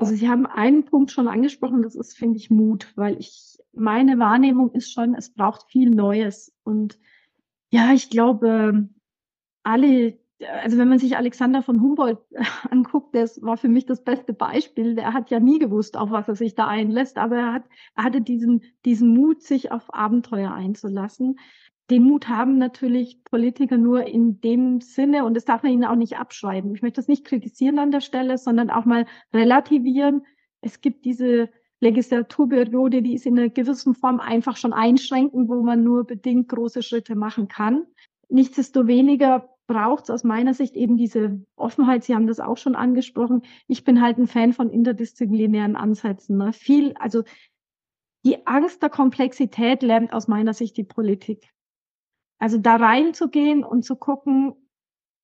Also 0.00 0.14
Sie 0.14 0.30
haben 0.30 0.46
einen 0.46 0.86
Punkt 0.86 1.10
schon 1.10 1.28
angesprochen, 1.28 1.82
das 1.82 1.94
ist, 1.94 2.16
finde 2.16 2.38
ich, 2.38 2.48
Mut, 2.48 2.90
weil 2.96 3.18
ich, 3.18 3.58
meine 3.74 4.18
Wahrnehmung 4.18 4.72
ist 4.72 4.90
schon, 4.90 5.14
es 5.14 5.28
braucht 5.28 5.70
viel 5.70 5.90
Neues. 5.90 6.56
Und 6.64 6.98
ja, 7.70 7.92
ich 7.92 8.08
glaube, 8.08 8.88
alle, 9.62 10.18
also 10.62 10.78
wenn 10.78 10.88
man 10.88 10.98
sich 10.98 11.18
Alexander 11.18 11.62
von 11.62 11.82
Humboldt 11.82 12.18
anguckt, 12.70 13.14
das 13.14 13.42
war 13.42 13.58
für 13.58 13.68
mich 13.68 13.84
das 13.84 14.02
beste 14.02 14.32
Beispiel. 14.32 14.94
Der 14.94 15.12
hat 15.12 15.30
ja 15.30 15.38
nie 15.38 15.58
gewusst, 15.58 15.98
auf 15.98 16.10
was 16.10 16.28
er 16.28 16.34
sich 16.34 16.54
da 16.54 16.66
einlässt, 16.66 17.18
aber 17.18 17.36
er, 17.36 17.52
hat, 17.52 17.64
er 17.94 18.04
hatte 18.04 18.22
diesen, 18.22 18.62
diesen 18.86 19.12
Mut, 19.12 19.42
sich 19.42 19.70
auf 19.70 19.92
Abenteuer 19.92 20.50
einzulassen. 20.50 21.38
Den 21.90 22.04
Mut 22.04 22.28
haben 22.28 22.56
natürlich 22.56 23.24
Politiker 23.24 23.76
nur 23.76 24.06
in 24.06 24.40
dem 24.40 24.80
Sinne, 24.80 25.24
und 25.24 25.34
das 25.34 25.44
darf 25.44 25.64
man 25.64 25.72
ihnen 25.72 25.84
auch 25.84 25.96
nicht 25.96 26.18
abschreiben. 26.18 26.72
Ich 26.74 26.82
möchte 26.82 27.00
das 27.00 27.08
nicht 27.08 27.24
kritisieren 27.24 27.80
an 27.80 27.90
der 27.90 28.00
Stelle, 28.00 28.38
sondern 28.38 28.70
auch 28.70 28.84
mal 28.84 29.06
relativieren. 29.34 30.24
Es 30.60 30.80
gibt 30.80 31.04
diese 31.04 31.50
Legislaturperiode, 31.80 33.02
die 33.02 33.14
ist 33.14 33.26
in 33.26 33.38
einer 33.38 33.48
gewissen 33.48 33.94
Form 33.94 34.20
einfach 34.20 34.56
schon 34.56 34.72
einschränkend, 34.72 35.48
wo 35.48 35.62
man 35.62 35.82
nur 35.82 36.06
bedingt 36.06 36.48
große 36.48 36.82
Schritte 36.82 37.16
machen 37.16 37.48
kann. 37.48 37.86
Nichtsdestoweniger 38.28 39.48
braucht 39.66 40.04
es 40.04 40.10
aus 40.10 40.22
meiner 40.22 40.54
Sicht 40.54 40.76
eben 40.76 40.96
diese 40.96 41.44
Offenheit. 41.56 42.04
Sie 42.04 42.14
haben 42.14 42.26
das 42.26 42.38
auch 42.38 42.56
schon 42.56 42.76
angesprochen. 42.76 43.42
Ich 43.66 43.82
bin 43.82 44.00
halt 44.00 44.18
ein 44.18 44.28
Fan 44.28 44.52
von 44.52 44.70
interdisziplinären 44.70 45.74
Ansätzen. 45.74 46.36
Ne? 46.36 46.52
Viel, 46.52 46.92
also 46.98 47.24
die 48.24 48.46
Angst 48.46 48.82
der 48.82 48.90
Komplexität 48.90 49.82
lernt 49.82 50.12
aus 50.12 50.28
meiner 50.28 50.54
Sicht 50.54 50.76
die 50.76 50.84
Politik. 50.84 51.48
Also 52.40 52.58
da 52.58 52.76
reinzugehen 52.76 53.62
und 53.62 53.84
zu 53.84 53.96
gucken, 53.96 54.54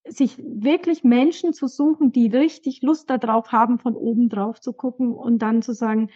sich 0.06 0.38
wirklich 0.38 1.02
Menschen 1.02 1.52
zu 1.52 1.66
suchen, 1.66 2.12
die 2.12 2.28
richtig 2.28 2.82
Lust 2.82 3.10
darauf 3.10 3.50
haben, 3.50 3.78
von 3.78 3.96
oben 3.96 4.28
drauf 4.28 4.60
zu 4.60 4.72
gucken 4.72 5.12
und 5.12 5.40
dann 5.40 5.62
zu 5.62 5.72
sagen, 5.72 6.10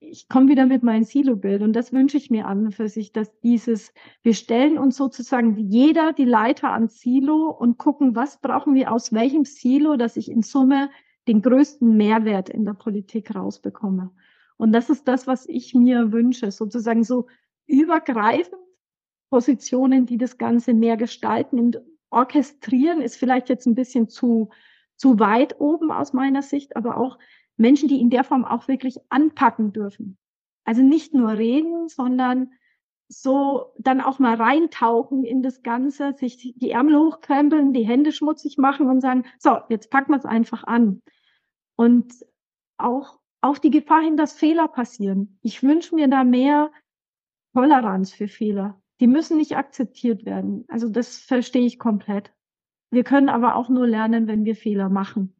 ich 0.00 0.28
komme 0.28 0.48
wieder 0.48 0.66
mit 0.66 0.82
meinem 0.82 1.04
Silo-Bild 1.04 1.62
und 1.62 1.74
das 1.74 1.92
wünsche 1.92 2.16
ich 2.16 2.30
mir 2.30 2.46
an 2.46 2.66
und 2.66 2.74
für 2.74 2.88
sich, 2.88 3.12
dass 3.12 3.38
dieses, 3.40 3.92
wir 4.22 4.34
stellen 4.34 4.78
uns 4.78 4.96
sozusagen 4.96 5.56
jeder 5.58 6.12
die 6.12 6.24
Leiter 6.24 6.72
ans 6.72 7.00
Silo 7.00 7.50
und 7.50 7.78
gucken, 7.78 8.16
was 8.16 8.40
brauchen 8.40 8.74
wir 8.74 8.92
aus 8.92 9.12
welchem 9.12 9.44
Silo, 9.44 9.96
dass 9.96 10.16
ich 10.16 10.30
in 10.30 10.42
Summe 10.42 10.90
den 11.28 11.42
größten 11.42 11.96
Mehrwert 11.96 12.48
in 12.48 12.64
der 12.64 12.74
Politik 12.74 13.34
rausbekomme. 13.34 14.10
Und 14.56 14.72
das 14.72 14.88
ist 14.88 15.06
das, 15.06 15.26
was 15.26 15.46
ich 15.48 15.74
mir 15.74 16.12
wünsche, 16.12 16.50
sozusagen 16.50 17.04
so 17.04 17.26
übergreifend 17.66 18.61
Positionen, 19.32 20.04
die 20.04 20.18
das 20.18 20.36
Ganze 20.36 20.74
mehr 20.74 20.98
gestalten 20.98 21.58
und 21.58 21.80
orchestrieren, 22.10 23.00
ist 23.00 23.16
vielleicht 23.16 23.48
jetzt 23.48 23.64
ein 23.64 23.74
bisschen 23.74 24.10
zu, 24.10 24.50
zu 24.96 25.18
weit 25.20 25.58
oben 25.58 25.90
aus 25.90 26.12
meiner 26.12 26.42
Sicht, 26.42 26.76
aber 26.76 26.98
auch 26.98 27.18
Menschen, 27.56 27.88
die 27.88 27.98
in 27.98 28.10
der 28.10 28.24
Form 28.24 28.44
auch 28.44 28.68
wirklich 28.68 28.98
anpacken 29.08 29.72
dürfen. 29.72 30.18
Also 30.64 30.82
nicht 30.82 31.14
nur 31.14 31.30
reden, 31.30 31.88
sondern 31.88 32.50
so 33.08 33.72
dann 33.78 34.02
auch 34.02 34.18
mal 34.18 34.34
reintauchen 34.34 35.24
in 35.24 35.42
das 35.42 35.62
Ganze, 35.62 36.12
sich 36.12 36.36
die 36.36 36.70
Ärmel 36.70 36.98
hochkrempeln, 36.98 37.72
die 37.72 37.86
Hände 37.86 38.12
schmutzig 38.12 38.58
machen 38.58 38.90
und 38.90 39.00
sagen, 39.00 39.24
so, 39.38 39.56
jetzt 39.70 39.90
packen 39.90 40.12
wir 40.12 40.18
es 40.18 40.26
einfach 40.26 40.64
an. 40.64 41.00
Und 41.76 42.12
auch 42.76 43.18
auf 43.40 43.60
die 43.60 43.70
Gefahr 43.70 44.02
hin, 44.02 44.18
dass 44.18 44.34
Fehler 44.34 44.68
passieren. 44.68 45.38
Ich 45.40 45.62
wünsche 45.62 45.94
mir 45.94 46.08
da 46.08 46.22
mehr 46.22 46.70
Toleranz 47.54 48.12
für 48.12 48.28
Fehler. 48.28 48.81
Die 49.02 49.08
müssen 49.08 49.36
nicht 49.36 49.56
akzeptiert 49.56 50.24
werden. 50.24 50.64
Also 50.68 50.88
das 50.88 51.18
verstehe 51.18 51.66
ich 51.66 51.80
komplett. 51.80 52.32
Wir 52.92 53.02
können 53.02 53.28
aber 53.28 53.56
auch 53.56 53.68
nur 53.68 53.84
lernen, 53.84 54.28
wenn 54.28 54.44
wir 54.44 54.54
Fehler 54.54 54.88
machen. 54.88 55.34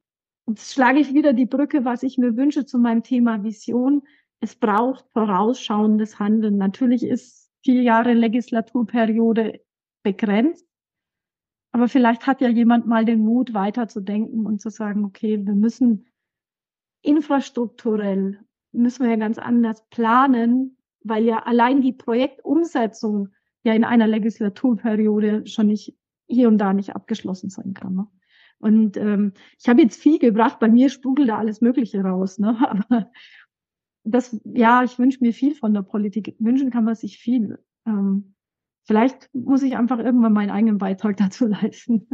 Jetzt 0.48 0.72
schlage 0.72 0.98
ich 0.98 1.14
wieder 1.14 1.32
die 1.32 1.46
Brücke, 1.46 1.84
was 1.84 2.02
ich 2.02 2.18
mir 2.18 2.36
wünsche 2.36 2.66
zu 2.66 2.80
meinem 2.80 3.04
Thema 3.04 3.44
Vision. 3.44 4.02
Es 4.40 4.56
braucht 4.56 5.04
vorausschauendes 5.12 6.18
Handeln. 6.18 6.58
Natürlich 6.58 7.04
ist 7.04 7.52
vier 7.62 7.82
Jahre 7.82 8.14
Legislaturperiode 8.14 9.60
begrenzt. 10.02 10.66
Aber 11.70 11.86
vielleicht 11.86 12.26
hat 12.26 12.40
ja 12.40 12.48
jemand 12.48 12.88
mal 12.88 13.04
den 13.04 13.20
Mut, 13.20 13.54
weiterzudenken 13.54 14.44
und 14.44 14.60
zu 14.60 14.70
sagen, 14.70 15.04
okay, 15.04 15.38
wir 15.46 15.54
müssen 15.54 16.08
infrastrukturell, 17.02 18.40
müssen 18.72 19.04
wir 19.04 19.10
ja 19.10 19.16
ganz 19.18 19.38
anders 19.38 19.86
planen, 19.90 20.78
weil 21.04 21.22
ja 21.22 21.44
allein 21.44 21.80
die 21.80 21.92
Projektumsetzung 21.92 23.28
ja 23.64 23.74
in 23.74 23.84
einer 23.84 24.06
Legislaturperiode 24.06 25.46
schon 25.46 25.68
nicht 25.68 25.96
hier 26.26 26.48
und 26.48 26.58
da 26.58 26.72
nicht 26.72 26.94
abgeschlossen 26.94 27.50
sein 27.50 27.74
kann. 27.74 27.94
Ne? 27.94 28.06
Und 28.58 28.96
ähm, 28.96 29.32
ich 29.58 29.68
habe 29.68 29.82
jetzt 29.82 30.00
viel 30.00 30.18
gebracht, 30.18 30.60
bei 30.60 30.68
mir 30.68 30.88
sprudelt 30.88 31.28
da 31.28 31.38
alles 31.38 31.60
Mögliche 31.60 32.02
raus. 32.02 32.38
Ne? 32.38 32.56
Aber 32.68 33.10
das, 34.04 34.40
ja, 34.44 34.82
ich 34.84 34.98
wünsche 34.98 35.18
mir 35.20 35.32
viel 35.32 35.54
von 35.54 35.74
der 35.74 35.82
Politik. 35.82 36.36
Wünschen 36.38 36.70
kann 36.70 36.84
man 36.84 36.94
sich 36.94 37.18
viel. 37.18 37.58
Ähm, 37.86 38.34
vielleicht 38.84 39.30
muss 39.34 39.62
ich 39.62 39.76
einfach 39.76 39.98
irgendwann 39.98 40.32
meinen 40.32 40.50
eigenen 40.50 40.78
Beitrag 40.78 41.16
dazu 41.18 41.46
leisten. 41.46 42.08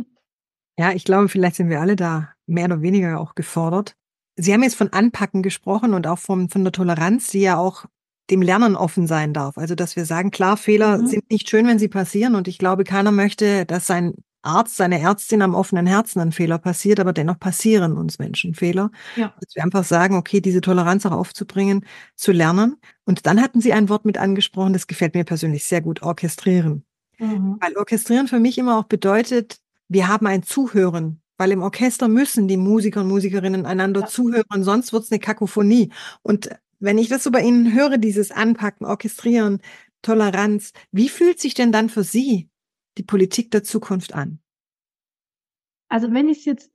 Ja, 0.79 0.93
ich 0.93 1.05
glaube, 1.05 1.29
vielleicht 1.29 1.57
sind 1.57 1.71
wir 1.71 1.81
alle 1.81 1.97
da 1.97 2.31
mehr 2.47 2.67
oder 2.67 2.83
weniger 2.83 3.21
auch 3.21 3.35
gefordert. 3.35 3.95
Sie 4.37 4.53
haben 4.53 4.63
jetzt 4.63 4.77
von 4.77 4.93
Anpacken 4.93 5.43
gesprochen 5.43 5.93
und 5.93 6.07
auch 6.07 6.19
vom, 6.19 6.49
von 6.49 6.63
der 6.63 6.73
Toleranz, 6.73 7.31
die 7.31 7.41
ja 7.41 7.59
auch 7.59 7.87
dem 8.31 8.43
Lernen 8.43 8.77
offen 8.77 9.07
sein 9.07 9.33
darf. 9.33 9.59
Also, 9.59 9.75
dass 9.75 9.97
wir 9.97 10.05
sagen, 10.05 10.31
klar, 10.31 10.57
Fehler 10.57 10.99
mhm. 10.99 11.07
sind 11.07 11.31
nicht 11.31 11.49
schön, 11.49 11.67
wenn 11.67 11.79
sie 11.79 11.89
passieren. 11.89 12.35
Und 12.35 12.49
ich 12.49 12.59
glaube, 12.59 12.85
keiner 12.85 13.13
möchte, 13.13 13.65
dass 13.67 13.87
sein 13.87 14.15
Arzt, 14.43 14.77
seine 14.77 15.01
Ärztin 15.01 15.43
am 15.43 15.55
offenen 15.55 15.87
Herzen 15.87 16.21
ein 16.21 16.33
Fehler 16.33 16.59
passiert, 16.59 17.01
aber 17.01 17.13
dennoch 17.13 17.39
passieren 17.39 17.97
uns 17.97 18.19
Menschen 18.19 18.55
Fehler. 18.55 18.91
Ja. 19.17 19.35
Dass 19.41 19.55
wir 19.55 19.65
einfach 19.65 19.85
sagen, 19.85 20.17
okay, 20.17 20.41
diese 20.41 20.61
Toleranz 20.61 21.05
auch 21.07 21.13
aufzubringen, 21.13 21.85
zu 22.15 22.33
lernen. 22.33 22.77
Und 23.05 23.27
dann 23.27 23.41
hatten 23.43 23.61
Sie 23.61 23.73
ein 23.73 23.89
Wort 23.89 24.05
mit 24.05 24.19
angesprochen, 24.19 24.73
das 24.73 24.87
gefällt 24.87 25.15
mir 25.15 25.25
persönlich 25.25 25.65
sehr 25.65 25.81
gut, 25.81 26.03
orchestrieren. 26.03 26.85
Mhm. 27.19 27.57
Weil 27.61 27.77
orchestrieren 27.77 28.29
für 28.29 28.39
mich 28.39 28.59
immer 28.59 28.79
auch 28.79 28.85
bedeutet, 28.85 29.59
wir 29.89 30.09
haben 30.09 30.27
ein 30.27 30.43
Zuhören. 30.43 31.21
Weil 31.37 31.53
im 31.53 31.63
Orchester 31.63 32.09
müssen 32.09 32.49
die 32.49 32.57
Musiker 32.57 33.01
und 33.01 33.09
Musikerinnen 33.09 33.65
einander 33.65 34.01
ja. 34.01 34.07
zuhören, 34.07 34.65
sonst 34.65 34.93
wird's 34.93 35.13
eine 35.13 35.21
Kakophonie. 35.21 35.93
Und 36.23 36.49
wenn 36.79 36.99
ich 36.99 37.09
das 37.09 37.25
so 37.25 37.31
bei 37.31 37.43
Ihnen 37.43 37.75
höre, 37.75 37.99
dieses 37.99 38.31
Anpacken, 38.31 38.87
Orchestrieren, 38.87 39.61
Toleranz, 40.03 40.73
wie 40.93 41.09
fühlt 41.09 41.41
sich 41.41 41.55
denn 41.55 41.73
dann 41.73 41.89
für 41.89 42.05
Sie 42.05 42.49
die 42.99 43.03
Politik 43.03 43.51
der 43.51 43.65
Zukunft 43.65 44.15
an? 44.15 44.41
Also 45.89 46.13
wenn 46.13 46.29
ich 46.29 46.39
es 46.39 46.45
jetzt 46.45 46.71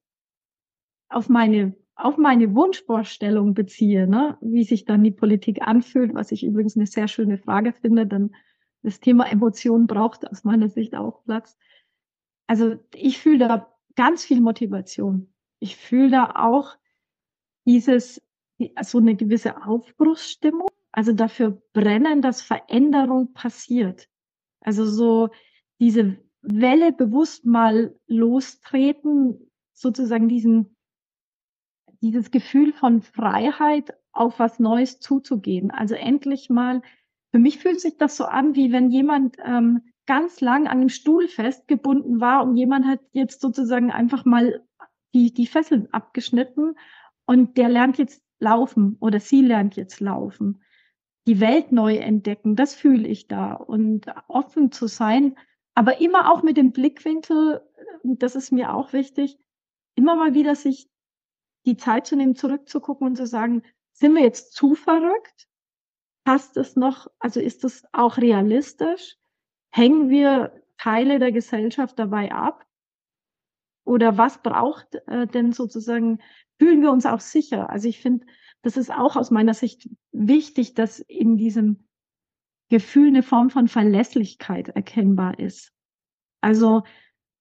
auf 1.09 1.29
meine 1.29 1.75
auf 1.95 2.17
meine 2.17 2.55
Wunschvorstellung 2.55 3.53
beziehe, 3.53 4.07
ne, 4.07 4.37
wie 4.41 4.63
sich 4.63 4.85
dann 4.85 5.03
die 5.03 5.11
Politik 5.11 5.61
anfühlt, 5.61 6.15
was 6.15 6.31
ich 6.31 6.43
übrigens 6.43 6.75
eine 6.75 6.87
sehr 6.87 7.07
schöne 7.07 7.37
Frage 7.37 7.71
finde, 7.71 8.07
dann 8.07 8.35
das 8.81 8.99
Thema 8.99 9.31
Emotionen 9.31 9.85
braucht 9.85 10.27
aus 10.29 10.43
meiner 10.43 10.69
Sicht 10.69 10.95
auch 10.95 11.23
Platz. 11.23 11.55
Also 12.47 12.77
ich 12.95 13.19
fühle 13.19 13.37
da 13.47 13.73
ganz 13.95 14.25
viel 14.25 14.41
Motivation. 14.41 15.33
Ich 15.59 15.77
fühle 15.77 16.09
da 16.09 16.31
auch 16.35 16.75
dieses, 17.65 18.21
so 18.81 18.99
eine 18.99 19.15
gewisse 19.15 19.65
Aufbruchsstimmung, 19.65 20.69
also 20.91 21.13
dafür 21.13 21.61
brennen, 21.73 22.21
dass 22.21 22.41
Veränderung 22.41 23.33
passiert. 23.33 24.07
Also 24.61 24.85
so, 24.85 25.29
diese 25.79 26.17
Welle 26.41 26.91
bewusst 26.91 27.45
mal 27.45 27.95
lostreten, 28.07 29.51
sozusagen 29.73 30.27
diesen, 30.27 30.75
dieses 32.01 32.31
Gefühl 32.31 32.73
von 32.73 33.01
Freiheit 33.01 33.93
auf 34.11 34.39
was 34.39 34.59
Neues 34.59 34.99
zuzugehen. 34.99 35.71
Also 35.71 35.95
endlich 35.95 36.49
mal, 36.49 36.81
für 37.31 37.39
mich 37.39 37.59
fühlt 37.59 37.81
sich 37.81 37.97
das 37.97 38.15
so 38.15 38.25
an, 38.25 38.55
wie 38.55 38.71
wenn 38.71 38.91
jemand 38.91 39.37
ähm, 39.43 39.81
ganz 40.05 40.41
lang 40.41 40.67
an 40.67 40.79
einem 40.79 40.89
Stuhl 40.89 41.27
festgebunden 41.27 42.19
war 42.19 42.43
und 42.43 42.57
jemand 42.57 42.85
hat 42.85 42.99
jetzt 43.13 43.41
sozusagen 43.41 43.91
einfach 43.91 44.25
mal 44.25 44.63
die, 45.13 45.33
die 45.33 45.47
Fesseln 45.47 45.87
abgeschnitten 45.91 46.75
und 47.25 47.57
der 47.57 47.69
lernt 47.69 47.97
jetzt 47.97 48.21
laufen 48.43 48.97
oder 48.99 49.19
sie 49.19 49.41
lernt 49.41 49.75
jetzt 49.75 49.99
laufen. 49.99 50.61
Die 51.25 51.39
Welt 51.39 51.71
neu 51.71 51.95
entdecken, 51.95 52.55
das 52.55 52.75
fühle 52.75 53.07
ich 53.07 53.27
da 53.27 53.53
und 53.53 54.05
offen 54.27 54.71
zu 54.71 54.87
sein 54.87 55.35
aber 55.75 55.99
immer 55.99 56.31
auch 56.31 56.43
mit 56.43 56.57
dem 56.57 56.71
Blickwinkel, 56.71 57.61
das 58.03 58.35
ist 58.35 58.51
mir 58.51 58.73
auch 58.73 58.93
wichtig, 58.93 59.37
immer 59.95 60.15
mal 60.15 60.33
wieder 60.33 60.55
sich 60.55 60.89
die 61.65 61.77
Zeit 61.77 62.07
zu 62.07 62.15
nehmen, 62.15 62.35
zurückzugucken 62.35 63.07
und 63.07 63.15
zu 63.15 63.25
sagen, 63.25 63.63
sind 63.93 64.15
wir 64.15 64.21
jetzt 64.21 64.53
zu 64.53 64.75
verrückt? 64.75 65.47
Passt 66.25 66.57
es 66.57 66.75
noch? 66.75 67.07
Also 67.19 67.39
ist 67.39 67.63
das 67.63 67.83
auch 67.91 68.17
realistisch? 68.17 69.17
Hängen 69.71 70.09
wir 70.09 70.61
Teile 70.77 71.19
der 71.19 71.31
Gesellschaft 71.31 71.97
dabei 71.97 72.31
ab? 72.31 72.65
Oder 73.85 74.17
was 74.17 74.41
braucht 74.41 74.95
äh, 75.07 75.27
denn 75.27 75.51
sozusagen, 75.51 76.21
fühlen 76.63 76.81
wir 76.81 76.93
uns 76.93 77.05
auch 77.05 77.19
sicher? 77.19 77.69
Also 77.69 77.89
ich 77.89 77.99
finde, 77.99 78.25
das 78.61 78.77
ist 78.77 78.89
auch 78.89 79.17
aus 79.17 79.31
meiner 79.31 79.53
Sicht 79.53 79.89
wichtig, 80.13 80.75
dass 80.75 81.01
in 81.01 81.35
diesem 81.35 81.89
Gefühl 82.69 83.09
eine 83.09 83.21
Form 83.21 83.49
von 83.49 83.67
Verlässlichkeit 83.67 84.69
erkennbar 84.69 85.39
ist. 85.39 85.73
Also 86.39 86.83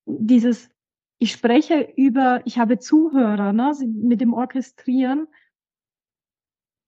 dieses, 0.07 0.71
ich 1.19 1.31
spreche 1.31 1.93
über, 1.97 2.43
ich 2.47 2.59
habe 2.59 2.81
Zuhörer, 2.81 3.53
ne, 3.53 3.73
mit 3.87 4.21
dem 4.21 4.35
Orchestrieren. 4.35 5.29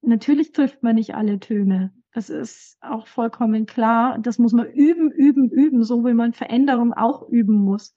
Natürlich 0.02 0.50
trifft 0.50 0.82
man 0.82 0.96
nicht 0.96 1.14
alle 1.14 1.38
Töne. 1.38 1.94
Das 2.10 2.30
ist 2.30 2.78
auch 2.80 3.06
vollkommen 3.06 3.66
klar. 3.66 4.18
Das 4.18 4.40
muss 4.40 4.52
man 4.52 4.66
üben, 4.66 5.12
üben, 5.12 5.50
üben, 5.50 5.84
so 5.84 6.04
wie 6.04 6.14
man 6.14 6.32
Veränderung 6.32 6.94
auch 6.94 7.28
üben 7.28 7.62
muss. 7.62 7.96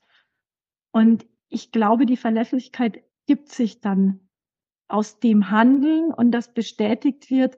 Und 0.92 1.26
ich 1.50 1.72
glaube, 1.72 2.06
die 2.06 2.18
Verlässlichkeit 2.18 3.04
gibt 3.26 3.50
sich 3.50 3.82
dann 3.82 4.27
aus 4.88 5.20
dem 5.20 5.50
Handeln 5.50 6.14
und 6.14 6.32
das 6.32 6.54
bestätigt 6.54 7.30
wird, 7.30 7.58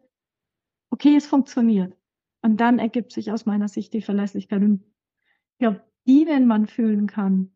okay, 0.90 1.16
es 1.16 1.28
funktioniert. 1.28 1.96
Und 2.42 2.58
dann 2.58 2.80
ergibt 2.80 3.12
sich 3.12 3.32
aus 3.32 3.46
meiner 3.46 3.68
Sicht 3.68 3.94
die 3.94 4.02
Verlässlichkeit. 4.02 4.62
Und 4.62 4.84
ich 5.54 5.60
glaube, 5.60 5.84
die, 6.08 6.26
wenn 6.26 6.48
man 6.48 6.68
fühlen 6.68 7.08
kann, 7.08 7.52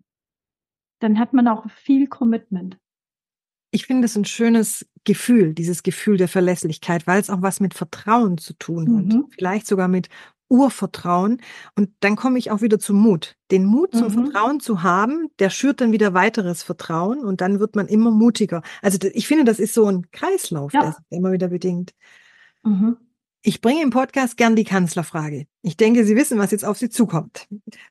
dann 1.00 1.20
hat 1.20 1.34
man 1.34 1.48
auch 1.48 1.70
viel 1.70 2.08
Commitment. 2.08 2.78
Ich 3.72 3.88
finde 3.88 4.06
es 4.06 4.16
ein 4.16 4.26
schönes 4.26 4.88
Gefühl, 5.04 5.54
dieses 5.54 5.82
Gefühl 5.82 6.18
der 6.18 6.28
Verlässlichkeit, 6.28 7.08
weil 7.08 7.20
es 7.20 7.30
auch 7.30 7.42
was 7.42 7.60
mit 7.60 7.74
Vertrauen 7.74 8.38
zu 8.38 8.54
tun 8.54 8.98
hat. 8.98 9.06
Mhm. 9.06 9.28
Vielleicht 9.32 9.66
sogar 9.66 9.88
mit 9.88 10.10
Urvertrauen. 10.54 11.42
Und 11.76 11.90
dann 12.02 12.16
komme 12.16 12.38
ich 12.38 12.52
auch 12.52 12.62
wieder 12.62 12.80
zum 12.80 12.98
Mut. 12.98 13.36
Den 13.50 13.66
Mut 13.66 13.94
zum 13.94 14.08
mhm. 14.08 14.12
Vertrauen 14.12 14.60
zu 14.60 14.84
haben, 14.84 15.30
der 15.40 15.50
schürt 15.50 15.82
dann 15.82 15.92
wieder 15.92 16.14
weiteres 16.14 16.62
Vertrauen 16.62 17.26
und 17.26 17.42
dann 17.42 17.60
wird 17.60 17.76
man 17.76 17.88
immer 17.88 18.12
mutiger. 18.12 18.62
Also 18.84 19.00
ich 19.14 19.28
finde, 19.28 19.46
das 19.46 19.60
ist 19.60 19.74
so 19.74 19.88
ein 19.88 20.10
Kreislauf, 20.12 20.72
ja. 20.74 20.82
der 20.82 20.96
immer 21.10 21.32
wieder 21.32 21.48
bedingt. 21.48 21.92
Mhm. 22.64 22.98
Ich 23.42 23.60
bringe 23.60 23.82
im 23.82 23.90
Podcast 23.90 24.38
gern 24.38 24.56
die 24.56 24.64
Kanzlerfrage. 24.64 25.48
Ich 25.64 25.76
denke, 25.76 26.06
Sie 26.06 26.16
wissen, 26.16 26.38
was 26.38 26.52
jetzt 26.52 26.64
auf 26.64 26.78
Sie 26.78 26.90
zukommt. 26.90 27.48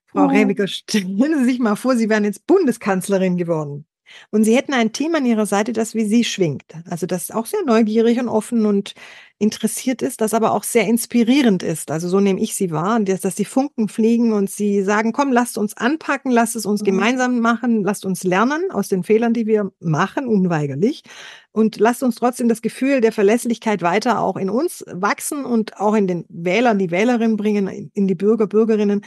Frau 0.07 0.25
oh. 0.25 0.29
Rebiger, 0.29 0.67
stellen 0.67 1.39
Sie 1.39 1.45
sich 1.45 1.59
mal 1.59 1.77
vor, 1.77 1.97
Sie 1.97 2.09
wären 2.09 2.25
jetzt 2.25 2.47
Bundeskanzlerin 2.47 3.37
geworden. 3.37 3.85
Und 4.31 4.45
sie 4.45 4.57
hätten 4.57 4.73
ein 4.73 4.93
Team 4.93 5.15
an 5.15 5.27
ihrer 5.27 5.47
Seite, 5.47 5.73
das 5.73 5.95
wie 5.95 6.05
sie 6.05 6.25
schwingt. 6.25 6.65
Also 6.89 7.07
das 7.07 7.31
auch 7.31 7.47
sehr 7.47 7.63
neugierig 7.65 8.19
und 8.21 8.29
offen 8.29 8.67
und 8.67 8.95
interessiert 9.43 10.03
ist, 10.03 10.21
das 10.21 10.35
aber 10.35 10.53
auch 10.53 10.63
sehr 10.63 10.87
inspirierend 10.87 11.65
ist. 11.65 11.91
Also 11.91 12.09
so 12.09 12.21
nehme 12.21 12.41
ich 12.41 12.55
sie 12.55 12.71
wahr, 12.71 13.01
dass, 13.01 13.23
dass 13.23 13.35
die 13.35 13.45
Funken 13.45 13.89
fliegen 13.89 14.33
und 14.33 14.49
sie 14.49 14.83
sagen, 14.85 15.13
komm, 15.13 15.33
lasst 15.33 15.59
uns 15.59 15.77
anpacken, 15.77 16.31
lasst 16.31 16.55
es 16.55 16.65
uns 16.65 16.83
mhm. 16.83 16.87
gemeinsam 16.87 17.41
machen, 17.41 17.83
lasst 17.83 18.07
uns 18.07 18.23
lernen 18.23 18.71
aus 18.71 18.89
den 18.89 19.03
Fehlern, 19.03 19.35
die 19.35 19.47
wir 19.49 19.73
machen, 19.81 20.29
unweigerlich. 20.29 21.03
Und 21.51 21.79
lasst 21.81 22.05
uns 22.05 22.15
trotzdem 22.15 22.49
das 22.49 22.63
Gefühl 22.63 23.01
der 23.01 23.11
Verlässlichkeit 23.11 23.83
weiter 23.83 24.21
auch 24.21 24.37
in 24.37 24.49
uns 24.49 24.85
wachsen 24.91 25.45
und 25.45 25.77
auch 25.77 25.95
in 25.95 26.07
den 26.07 26.25
Wählern, 26.29 26.79
die 26.79 26.93
Wählerinnen 26.93 27.37
bringen, 27.37 27.91
in 27.93 28.07
die 28.07 28.15
Bürger, 28.15 28.47
Bürgerinnen. 28.47 29.03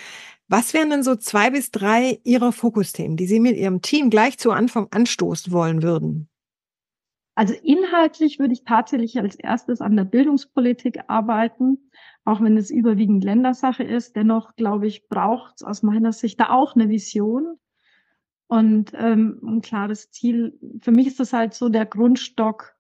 Was 0.48 0.74
wären 0.74 0.92
denn 0.92 1.04
so 1.04 1.16
zwei 1.16 1.50
bis 1.50 1.72
drei 1.72 2.20
Ihrer 2.24 2.52
Fokusthemen, 2.52 3.18
die 3.18 3.25
Sie 3.25 3.40
mit 3.40 3.58
Ihrem 3.58 3.82
Team 3.82 4.10
gleich 4.10 4.38
zu 4.38 4.52
Anfang 4.52 4.88
anstoßen 4.92 5.52
wollen 5.52 5.82
würden? 5.82 6.30
Also 7.34 7.54
inhaltlich 7.64 8.40
würde 8.40 8.54
ich 8.54 8.64
tatsächlich 8.64 9.20
als 9.20 9.36
erstes 9.36 9.82
an 9.82 9.98
der 9.98 10.06
Bildungspolitik 10.06 11.00
arbeiten, 11.08 11.90
auch 12.24 12.42
wenn 12.42 12.58
es 12.58 12.70
überwiegend 12.70 13.24
Ländersache 13.24 13.84
ist. 13.84 14.16
Dennoch, 14.16 14.56
glaube 14.56 14.88
ich, 14.88 15.10
braucht 15.10 15.56
es 15.58 15.64
aus 15.64 15.84
meiner 15.84 16.14
Sicht 16.14 16.40
da 16.40 16.52
auch 16.52 16.75
eine 16.75 16.90
Vision 16.90 17.58
und 18.48 18.94
ähm, 18.96 19.42
ein 19.44 19.62
klares 19.62 20.12
Ziel. 20.12 20.58
Für 20.82 20.92
mich 20.92 21.08
ist 21.08 21.20
das 21.20 21.34
halt 21.34 21.54
so 21.54 21.68
der 21.68 21.86
Grundstock 21.86 22.75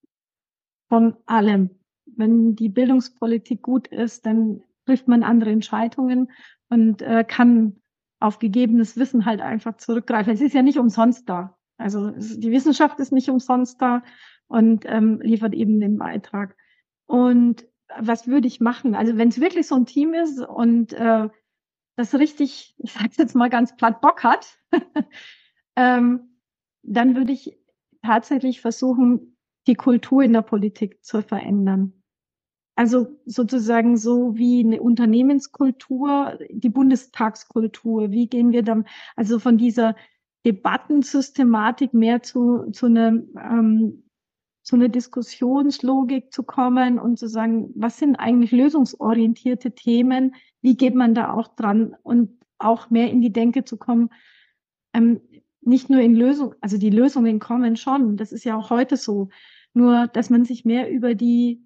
von 0.87 1.17
allem. 1.25 1.71
Wenn 2.05 2.55
die 2.55 2.69
Bildungspolitik 2.69 3.61
gut 3.61 3.87
ist, 3.87 4.25
dann 4.25 4.63
trifft 4.85 5.07
man 5.07 5.23
andere 5.23 5.51
Entscheidungen 5.51 6.31
und 6.69 7.01
äh, 7.01 7.23
kann 7.27 7.81
auf 8.19 8.39
gegebenes 8.39 8.97
Wissen 8.97 9.25
halt 9.25 9.41
einfach 9.41 9.77
zurückgreifen. 9.77 10.33
Es 10.33 10.41
ist 10.41 10.53
ja 10.53 10.61
nicht 10.61 10.79
umsonst 10.79 11.29
da. 11.29 11.57
Also 11.77 12.11
die 12.11 12.51
Wissenschaft 12.51 12.99
ist 12.99 13.11
nicht 13.11 13.29
umsonst 13.29 13.81
da 13.81 14.03
und 14.47 14.85
ähm, 14.87 15.19
liefert 15.21 15.53
eben 15.53 15.79
den 15.79 15.97
Beitrag. 15.97 16.55
Und 17.05 17.67
was 17.99 18.27
würde 18.27 18.47
ich 18.47 18.59
machen? 18.59 18.95
Also 18.95 19.17
wenn 19.17 19.29
es 19.29 19.39
wirklich 19.39 19.67
so 19.67 19.75
ein 19.75 19.85
Team 19.85 20.13
ist 20.13 20.39
und 20.39 20.93
äh, 20.93 21.29
das 21.95 22.15
richtig, 22.15 22.75
ich 22.77 22.93
sage 22.93 23.11
jetzt 23.17 23.35
mal 23.35 23.49
ganz 23.49 23.75
platt, 23.75 24.01
Bock 24.01 24.23
hat, 24.23 24.59
ähm, 25.75 26.39
dann 26.83 27.15
würde 27.15 27.31
ich 27.31 27.57
tatsächlich 28.03 28.61
versuchen, 28.61 29.37
die 29.67 29.75
Kultur 29.75 30.23
in 30.23 30.33
der 30.33 30.41
Politik 30.41 31.03
zu 31.03 31.21
verändern. 31.21 32.03
Also 32.75 33.07
sozusagen 33.25 33.97
so 33.97 34.35
wie 34.35 34.63
eine 34.63 34.81
Unternehmenskultur, 34.81 36.37
die 36.49 36.69
Bundestagskultur. 36.69 38.11
Wie 38.11 38.27
gehen 38.27 38.51
wir 38.51 38.63
dann, 38.63 38.85
also 39.15 39.39
von 39.39 39.57
dieser 39.57 39.95
Debattensystematik 40.45 41.93
mehr 41.93 42.21
zu, 42.21 42.69
zu 42.71 42.87
einer, 42.87 43.13
ähm, 43.39 44.03
zu 44.61 44.75
einer 44.75 44.89
Diskussionslogik 44.89 46.33
zu 46.33 46.43
kommen 46.43 46.99
und 46.99 47.17
zu 47.17 47.29
sagen, 47.29 47.71
was 47.75 47.97
sind 47.97 48.17
eigentlich 48.17 48.51
lösungsorientierte 48.51 49.71
Themen? 49.71 50.35
Wie 50.61 50.75
geht 50.75 50.95
man 50.95 51.15
da 51.15 51.33
auch 51.33 51.47
dran? 51.47 51.95
Und 52.03 52.31
auch 52.57 52.89
mehr 52.89 53.09
in 53.09 53.21
die 53.21 53.31
Denke 53.31 53.63
zu 53.63 53.77
kommen, 53.77 54.09
ähm, 54.93 55.21
nicht 55.61 55.89
nur 55.89 56.01
in 56.01 56.15
Lösung, 56.15 56.55
also 56.61 56.77
die 56.77 56.89
Lösungen 56.89 57.39
kommen 57.39 57.75
schon, 57.75 58.17
das 58.17 58.31
ist 58.31 58.43
ja 58.43 58.55
auch 58.55 58.69
heute 58.69 58.97
so, 58.97 59.29
nur 59.73 60.07
dass 60.07 60.29
man 60.29 60.45
sich 60.45 60.63
mehr 60.63 60.89
über 60.91 61.15
die 61.15 61.65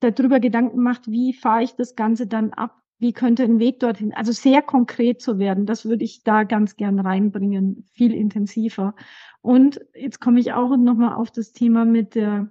darüber 0.00 0.40
Gedanken 0.40 0.82
macht, 0.82 1.10
wie 1.10 1.32
fahre 1.32 1.62
ich 1.62 1.74
das 1.74 1.94
Ganze 1.94 2.26
dann 2.26 2.52
ab? 2.52 2.82
Wie 2.98 3.12
könnte 3.12 3.44
ein 3.44 3.58
Weg 3.58 3.80
dorthin? 3.80 4.12
Also 4.12 4.32
sehr 4.32 4.60
konkret 4.60 5.22
zu 5.22 5.38
werden, 5.38 5.64
das 5.64 5.84
würde 5.84 6.04
ich 6.04 6.22
da 6.22 6.44
ganz 6.44 6.76
gern 6.76 6.98
reinbringen, 6.98 7.86
viel 7.92 8.12
intensiver. 8.12 8.94
Und 9.40 9.80
jetzt 9.94 10.20
komme 10.20 10.40
ich 10.40 10.52
auch 10.52 10.76
nochmal 10.76 11.14
auf 11.14 11.30
das 11.30 11.52
Thema 11.52 11.84
mit 11.84 12.14
der 12.14 12.50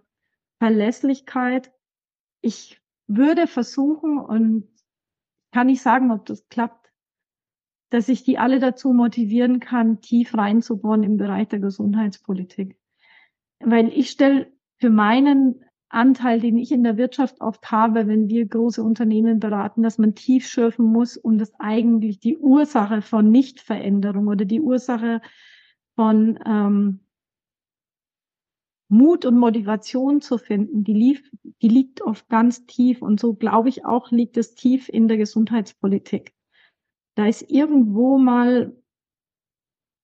Verlässlichkeit. 0.58 1.72
Ich 2.42 2.82
würde 3.08 3.46
versuchen 3.46 4.18
und 4.18 4.68
kann 5.52 5.68
nicht 5.68 5.82
sagen, 5.82 6.12
ob 6.12 6.26
das 6.26 6.48
klappt, 6.50 6.92
dass 7.90 8.10
ich 8.10 8.24
die 8.24 8.38
alle 8.38 8.60
dazu 8.60 8.94
motivieren 8.94 9.60
kann, 9.60 10.02
tief 10.02 10.36
reinzubohren 10.36 11.04
im 11.04 11.18
Bereich 11.18 11.48
der 11.48 11.60
Gesundheitspolitik. 11.60 12.78
Weil 13.60 13.90
ich 13.90 14.10
stelle 14.10 14.52
für 14.78 14.90
meinen 14.90 15.64
Anteil, 15.90 16.40
den 16.40 16.58
ich 16.58 16.72
in 16.72 16.84
der 16.84 16.98
Wirtschaft 16.98 17.42
oft 17.42 17.72
habe, 17.72 18.08
wenn 18.08 18.30
wir 18.30 18.46
große 18.46 18.84
Unternehmen 18.84 19.40
beraten, 19.40 19.82
dass 19.82 19.98
man 19.98 20.16
tief 20.16 20.48
schürfen 20.48 20.86
muss, 20.86 21.18
um 21.18 21.38
das 21.38 21.52
eigentlich 21.60 22.20
die 22.20 22.38
Ursache 22.38 23.02
von 23.02 23.32
Nichtveränderung 23.32 24.28
oder 24.28 24.46
die 24.46 24.62
Ursache 24.62 25.22
von 25.96 26.40
ähm, 26.46 27.00
Mut 28.88 29.26
und 29.26 29.38
Motivation 29.38 30.22
zu 30.22 30.38
finden, 30.38 30.84
die, 30.84 30.94
lief, 30.94 31.32
die 31.62 31.68
liegt 31.68 32.02
oft 32.02 32.28
ganz 32.30 32.66
tief. 32.66 33.02
Und 33.02 33.20
so 33.20 33.34
glaube 33.34 33.70
ich 33.70 33.86
auch, 33.86 34.12
liegt 34.12 34.38
es 34.38 34.56
tief 34.56 34.90
in 34.90 35.08
der 35.08 35.18
Gesundheitspolitik. 35.18 36.34
Da 37.16 37.28
ist 37.28 37.50
irgendwo 37.50 38.18
mal 38.18 38.76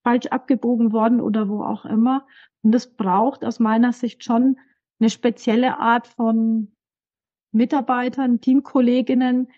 falsch 0.04 0.28
abgebogen 0.28 0.93
worden 0.93 1.19
oder 1.19 1.50
wo 1.50 1.63
auch 1.63 1.86
immer. 1.86 2.28
Und 2.62 2.74
das 2.74 2.95
braucht 2.95 3.43
aus 3.43 3.60
meiner 3.60 3.91
Sicht 3.91 4.24
schon 4.24 4.58
eine 5.00 5.10
spezielle 5.10 5.80
Art 5.80 6.08
von 6.08 6.74
Mitarbeitern, 7.52 8.42
Teamkolleginnen, 8.42 9.50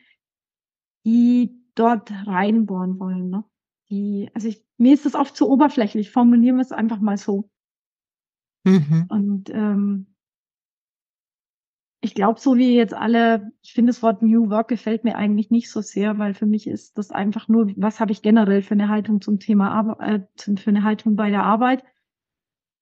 die 1.05 1.57
dort 1.75 2.11
reinbohren 2.11 2.99
wollen. 2.99 3.29
Ne? 3.29 3.43
Die, 3.89 4.29
also 4.33 4.47
ich, 4.47 4.63
mir 4.77 4.93
ist 4.93 5.05
das 5.05 5.15
oft 5.15 5.35
zu 5.35 5.49
oberflächlich, 5.49 6.11
formulieren 6.11 6.57
wir 6.57 6.61
es 6.61 6.71
einfach 6.71 6.99
mal 6.99 7.17
so. 7.17 7.49
Mhm. 8.65 9.05
Und 9.09 9.49
ähm, 9.49 10.07
ich 12.01 12.13
glaube, 12.13 12.39
so 12.39 12.55
wie 12.57 12.75
jetzt 12.75 12.93
alle, 12.93 13.51
ich 13.63 13.73
finde 13.73 13.91
das 13.91 14.03
Wort 14.03 14.21
New 14.21 14.49
Work 14.49 14.67
gefällt 14.67 15.03
mir 15.03 15.15
eigentlich 15.15 15.49
nicht 15.49 15.71
so 15.71 15.81
sehr, 15.81 16.19
weil 16.19 16.33
für 16.33 16.45
mich 16.45 16.67
ist 16.67 16.97
das 16.97 17.11
einfach 17.11 17.47
nur, 17.47 17.71
was 17.75 17.99
habe 17.99 18.11
ich 18.11 18.21
generell 18.21 18.61
für 18.61 18.75
eine 18.75 18.89
Haltung 18.89 19.21
zum 19.21 19.39
Thema 19.39 19.71
Arbeit, 19.71 20.47
äh, 20.47 20.57
für 20.57 20.69
eine 20.69 20.83
Haltung 20.83 21.15
bei 21.15 21.29
der 21.29 21.43
Arbeit. 21.43 21.83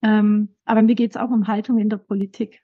Ähm, 0.05 0.55
aber 0.65 0.83
mir 0.83 0.93
geht 0.93 1.11
es 1.11 1.17
auch 1.17 1.31
um 1.31 1.47
Haltung 1.47 1.79
in 1.79 1.89
der 1.89 1.97
Politik. 1.97 2.63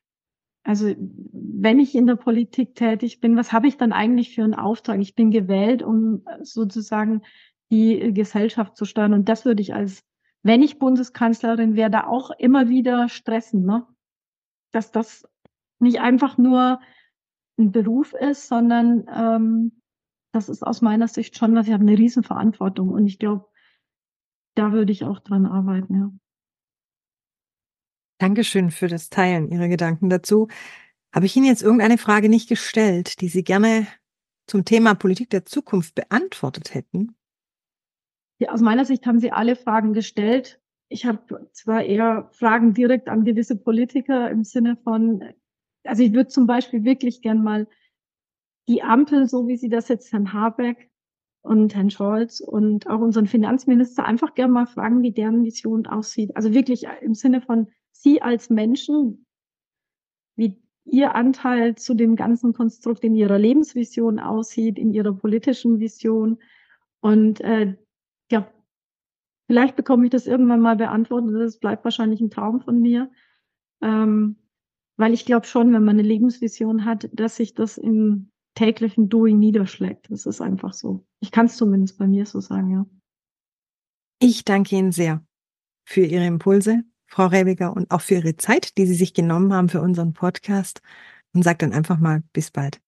Also 0.64 0.94
wenn 0.96 1.80
ich 1.80 1.96
in 1.96 2.06
der 2.06 2.16
Politik 2.16 2.76
tätig 2.76 3.20
bin, 3.20 3.36
was 3.36 3.52
habe 3.52 3.68
ich 3.68 3.78
dann 3.78 3.94
eigentlich 3.94 4.36
für 4.36 4.44
einen 4.44 4.54
Auftrag? 4.54 5.00
Ich 5.00 5.16
bin 5.16 5.32
gewählt, 5.32 5.82
um 5.82 6.24
sozusagen 6.44 7.24
die 7.72 8.14
Gesellschaft 8.14 8.78
zu 8.78 8.86
steuern. 8.86 9.14
Und 9.14 9.28
das 9.28 9.44
würde 9.44 9.64
ich 9.64 9.74
als, 9.74 10.04
wenn 10.44 10.62
ich 10.62 10.78
Bundeskanzlerin 10.78 11.76
wäre, 11.76 11.90
da 11.90 12.06
auch 12.06 12.30
immer 12.38 12.70
wieder 12.70 13.10
stressen, 13.10 13.66
ne? 13.66 13.88
Dass 14.72 14.92
das 14.92 15.28
nicht 15.80 16.00
einfach 16.00 16.38
nur 16.38 16.80
ein 17.58 17.72
Beruf 17.72 18.14
ist, 18.14 18.48
sondern 18.48 19.06
ähm, 19.12 19.82
das 20.32 20.48
ist 20.48 20.62
aus 20.62 20.82
meiner 20.82 21.08
Sicht 21.08 21.38
schon, 21.38 21.56
dass 21.56 21.66
ich 21.66 21.74
habe 21.74 21.82
eine 21.82 21.98
Riesenverantwortung. 21.98 22.90
Und 22.90 23.08
ich 23.08 23.18
glaube, 23.18 23.48
da 24.54 24.74
würde 24.74 24.92
ich 24.92 25.06
auch 25.06 25.20
dran 25.20 25.48
arbeiten, 25.48 25.96
ja. 25.96 26.12
Dankeschön 28.22 28.70
für 28.70 28.88
das 28.88 29.10
Teilen 29.10 29.52
Ihrer 29.52 29.68
Gedanken 29.68 30.08
dazu. 30.08 30.48
Habe 31.12 31.26
ich 31.26 31.36
Ihnen 31.36 31.48
jetzt 31.48 31.64
irgendeine 31.64 31.98
Frage 31.98 32.30
nicht 32.30 32.48
gestellt, 32.48 33.20
die 33.20 33.30
Sie 33.30 33.44
gerne 33.44 33.88
zum 34.46 34.64
Thema 34.64 34.94
Politik 34.94 35.32
der 35.32 35.44
Zukunft 35.44 35.96
beantwortet 35.96 36.76
hätten? 36.76 37.16
Ja, 38.38 38.52
aus 38.52 38.62
meiner 38.62 38.86
Sicht 38.86 39.08
haben 39.08 39.20
Sie 39.20 39.32
alle 39.32 39.56
Fragen 39.56 39.94
gestellt. 39.94 40.62
Ich 40.88 41.06
habe 41.08 41.50
zwar 41.52 41.84
eher 41.84 42.30
Fragen 42.32 42.76
direkt 42.76 43.10
an 43.10 43.26
gewisse 43.26 43.56
Politiker 43.56 44.30
im 44.30 44.44
Sinne 44.44 44.78
von, 44.84 45.24
also 45.84 46.04
ich 46.04 46.14
würde 46.14 46.28
zum 46.28 46.46
Beispiel 46.46 46.84
wirklich 46.84 47.24
gern 47.24 47.42
mal 47.42 47.68
die 48.68 48.84
Ampel, 48.84 49.28
so 49.28 49.48
wie 49.48 49.58
Sie 49.58 49.70
das 49.70 49.88
jetzt 49.88 50.14
Herrn 50.14 50.32
Habeck 50.32 50.92
und 51.42 51.74
Herrn 51.74 51.90
Scholz 51.90 52.40
und 52.40 52.88
auch 52.88 53.00
unseren 53.00 53.26
Finanzminister 53.26 54.06
einfach 54.06 54.36
gerne 54.36 54.54
mal 54.54 54.68
fragen, 54.68 55.02
wie 55.02 55.12
deren 55.12 55.44
Vision 55.44 55.88
aussieht. 55.88 56.36
Also 56.36 56.54
wirklich 56.54 56.86
im 57.02 57.16
Sinne 57.16 57.42
von 57.42 57.68
Sie 58.02 58.22
als 58.22 58.50
Menschen, 58.50 59.26
wie 60.36 60.60
Ihr 60.86 61.14
Anteil 61.14 61.76
zu 61.76 61.94
dem 61.94 62.16
ganzen 62.16 62.54
Konstrukt 62.54 63.04
in 63.04 63.14
Ihrer 63.14 63.38
Lebensvision 63.38 64.20
aussieht, 64.20 64.80
in 64.80 64.92
Ihrer 64.92 65.14
politischen 65.14 65.80
Vision. 65.80 66.40
Und 67.00 67.42
äh, 67.42 67.76
ja, 68.32 68.52
vielleicht 69.48 69.76
bekomme 69.76 70.06
ich 70.06 70.10
das 70.10 70.26
irgendwann 70.26 70.62
mal 70.62 70.76
beantwortet. 70.76 71.36
Das 71.36 71.60
bleibt 71.60 71.84
wahrscheinlich 71.84 72.22
ein 72.22 72.32
Traum 72.32 72.62
von 72.62 72.82
mir. 72.82 73.12
Ähm, 73.84 74.38
weil 74.98 75.14
ich 75.14 75.26
glaube 75.26 75.46
schon, 75.46 75.72
wenn 75.72 75.84
man 75.84 76.00
eine 76.00 76.08
Lebensvision 76.08 76.86
hat, 76.86 77.08
dass 77.14 77.36
sich 77.36 77.54
das 77.54 77.78
im 77.78 78.32
täglichen 78.56 79.10
Doing 79.10 79.38
niederschlägt. 79.38 80.10
Das 80.10 80.26
ist 80.26 80.42
einfach 80.42 80.74
so. 80.74 81.06
Ich 81.20 81.32
kann 81.32 81.46
es 81.46 81.58
zumindest 81.58 82.00
bei 82.00 82.08
mir 82.08 82.26
so 82.26 82.40
sagen, 82.40 82.72
ja. 82.72 82.86
Ich 84.20 84.44
danke 84.44 84.76
Ihnen 84.76 84.92
sehr 84.92 85.24
für 85.86 86.02
Ihre 86.02 86.26
Impulse, 86.26 86.84
Frau 87.12 87.26
Rebiger, 87.26 87.76
und 87.76 87.92
auch 87.92 88.00
für 88.00 88.16
Ihre 88.16 88.38
Zeit, 88.38 88.78
die 88.78 88.86
Sie 88.86 88.94
sich 88.94 89.14
genommen 89.14 89.54
haben 89.54 89.68
für 89.68 89.82
unseren 89.82 90.14
Podcast. 90.14 90.82
Und 91.34 91.44
sage 91.44 91.58
dann 91.60 91.74
einfach 91.74 91.98
mal 92.00 92.24
bis 92.34 92.52
bald. 92.52 92.82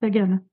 Sehr 0.00 0.10
gerne. 0.10 0.44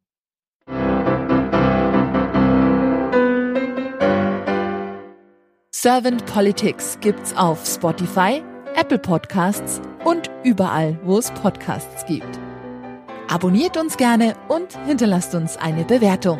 Servant 5.72 6.26
Politics 6.28 7.00
gibt's 7.02 7.36
auf 7.36 7.66
Spotify, 7.66 8.44
Apple 8.76 9.00
Podcasts 9.00 9.82
und 10.04 10.30
überall, 10.44 11.00
wo 11.04 11.18
es 11.18 11.32
Podcasts 11.32 12.06
gibt. 12.06 12.40
Abonniert 13.30 13.78
uns 13.78 13.98
gerne 13.98 14.36
und 14.48 14.78
hinterlasst 14.86 15.34
uns 15.34 15.58
eine 15.58 15.86
Bewertung. 15.86 16.40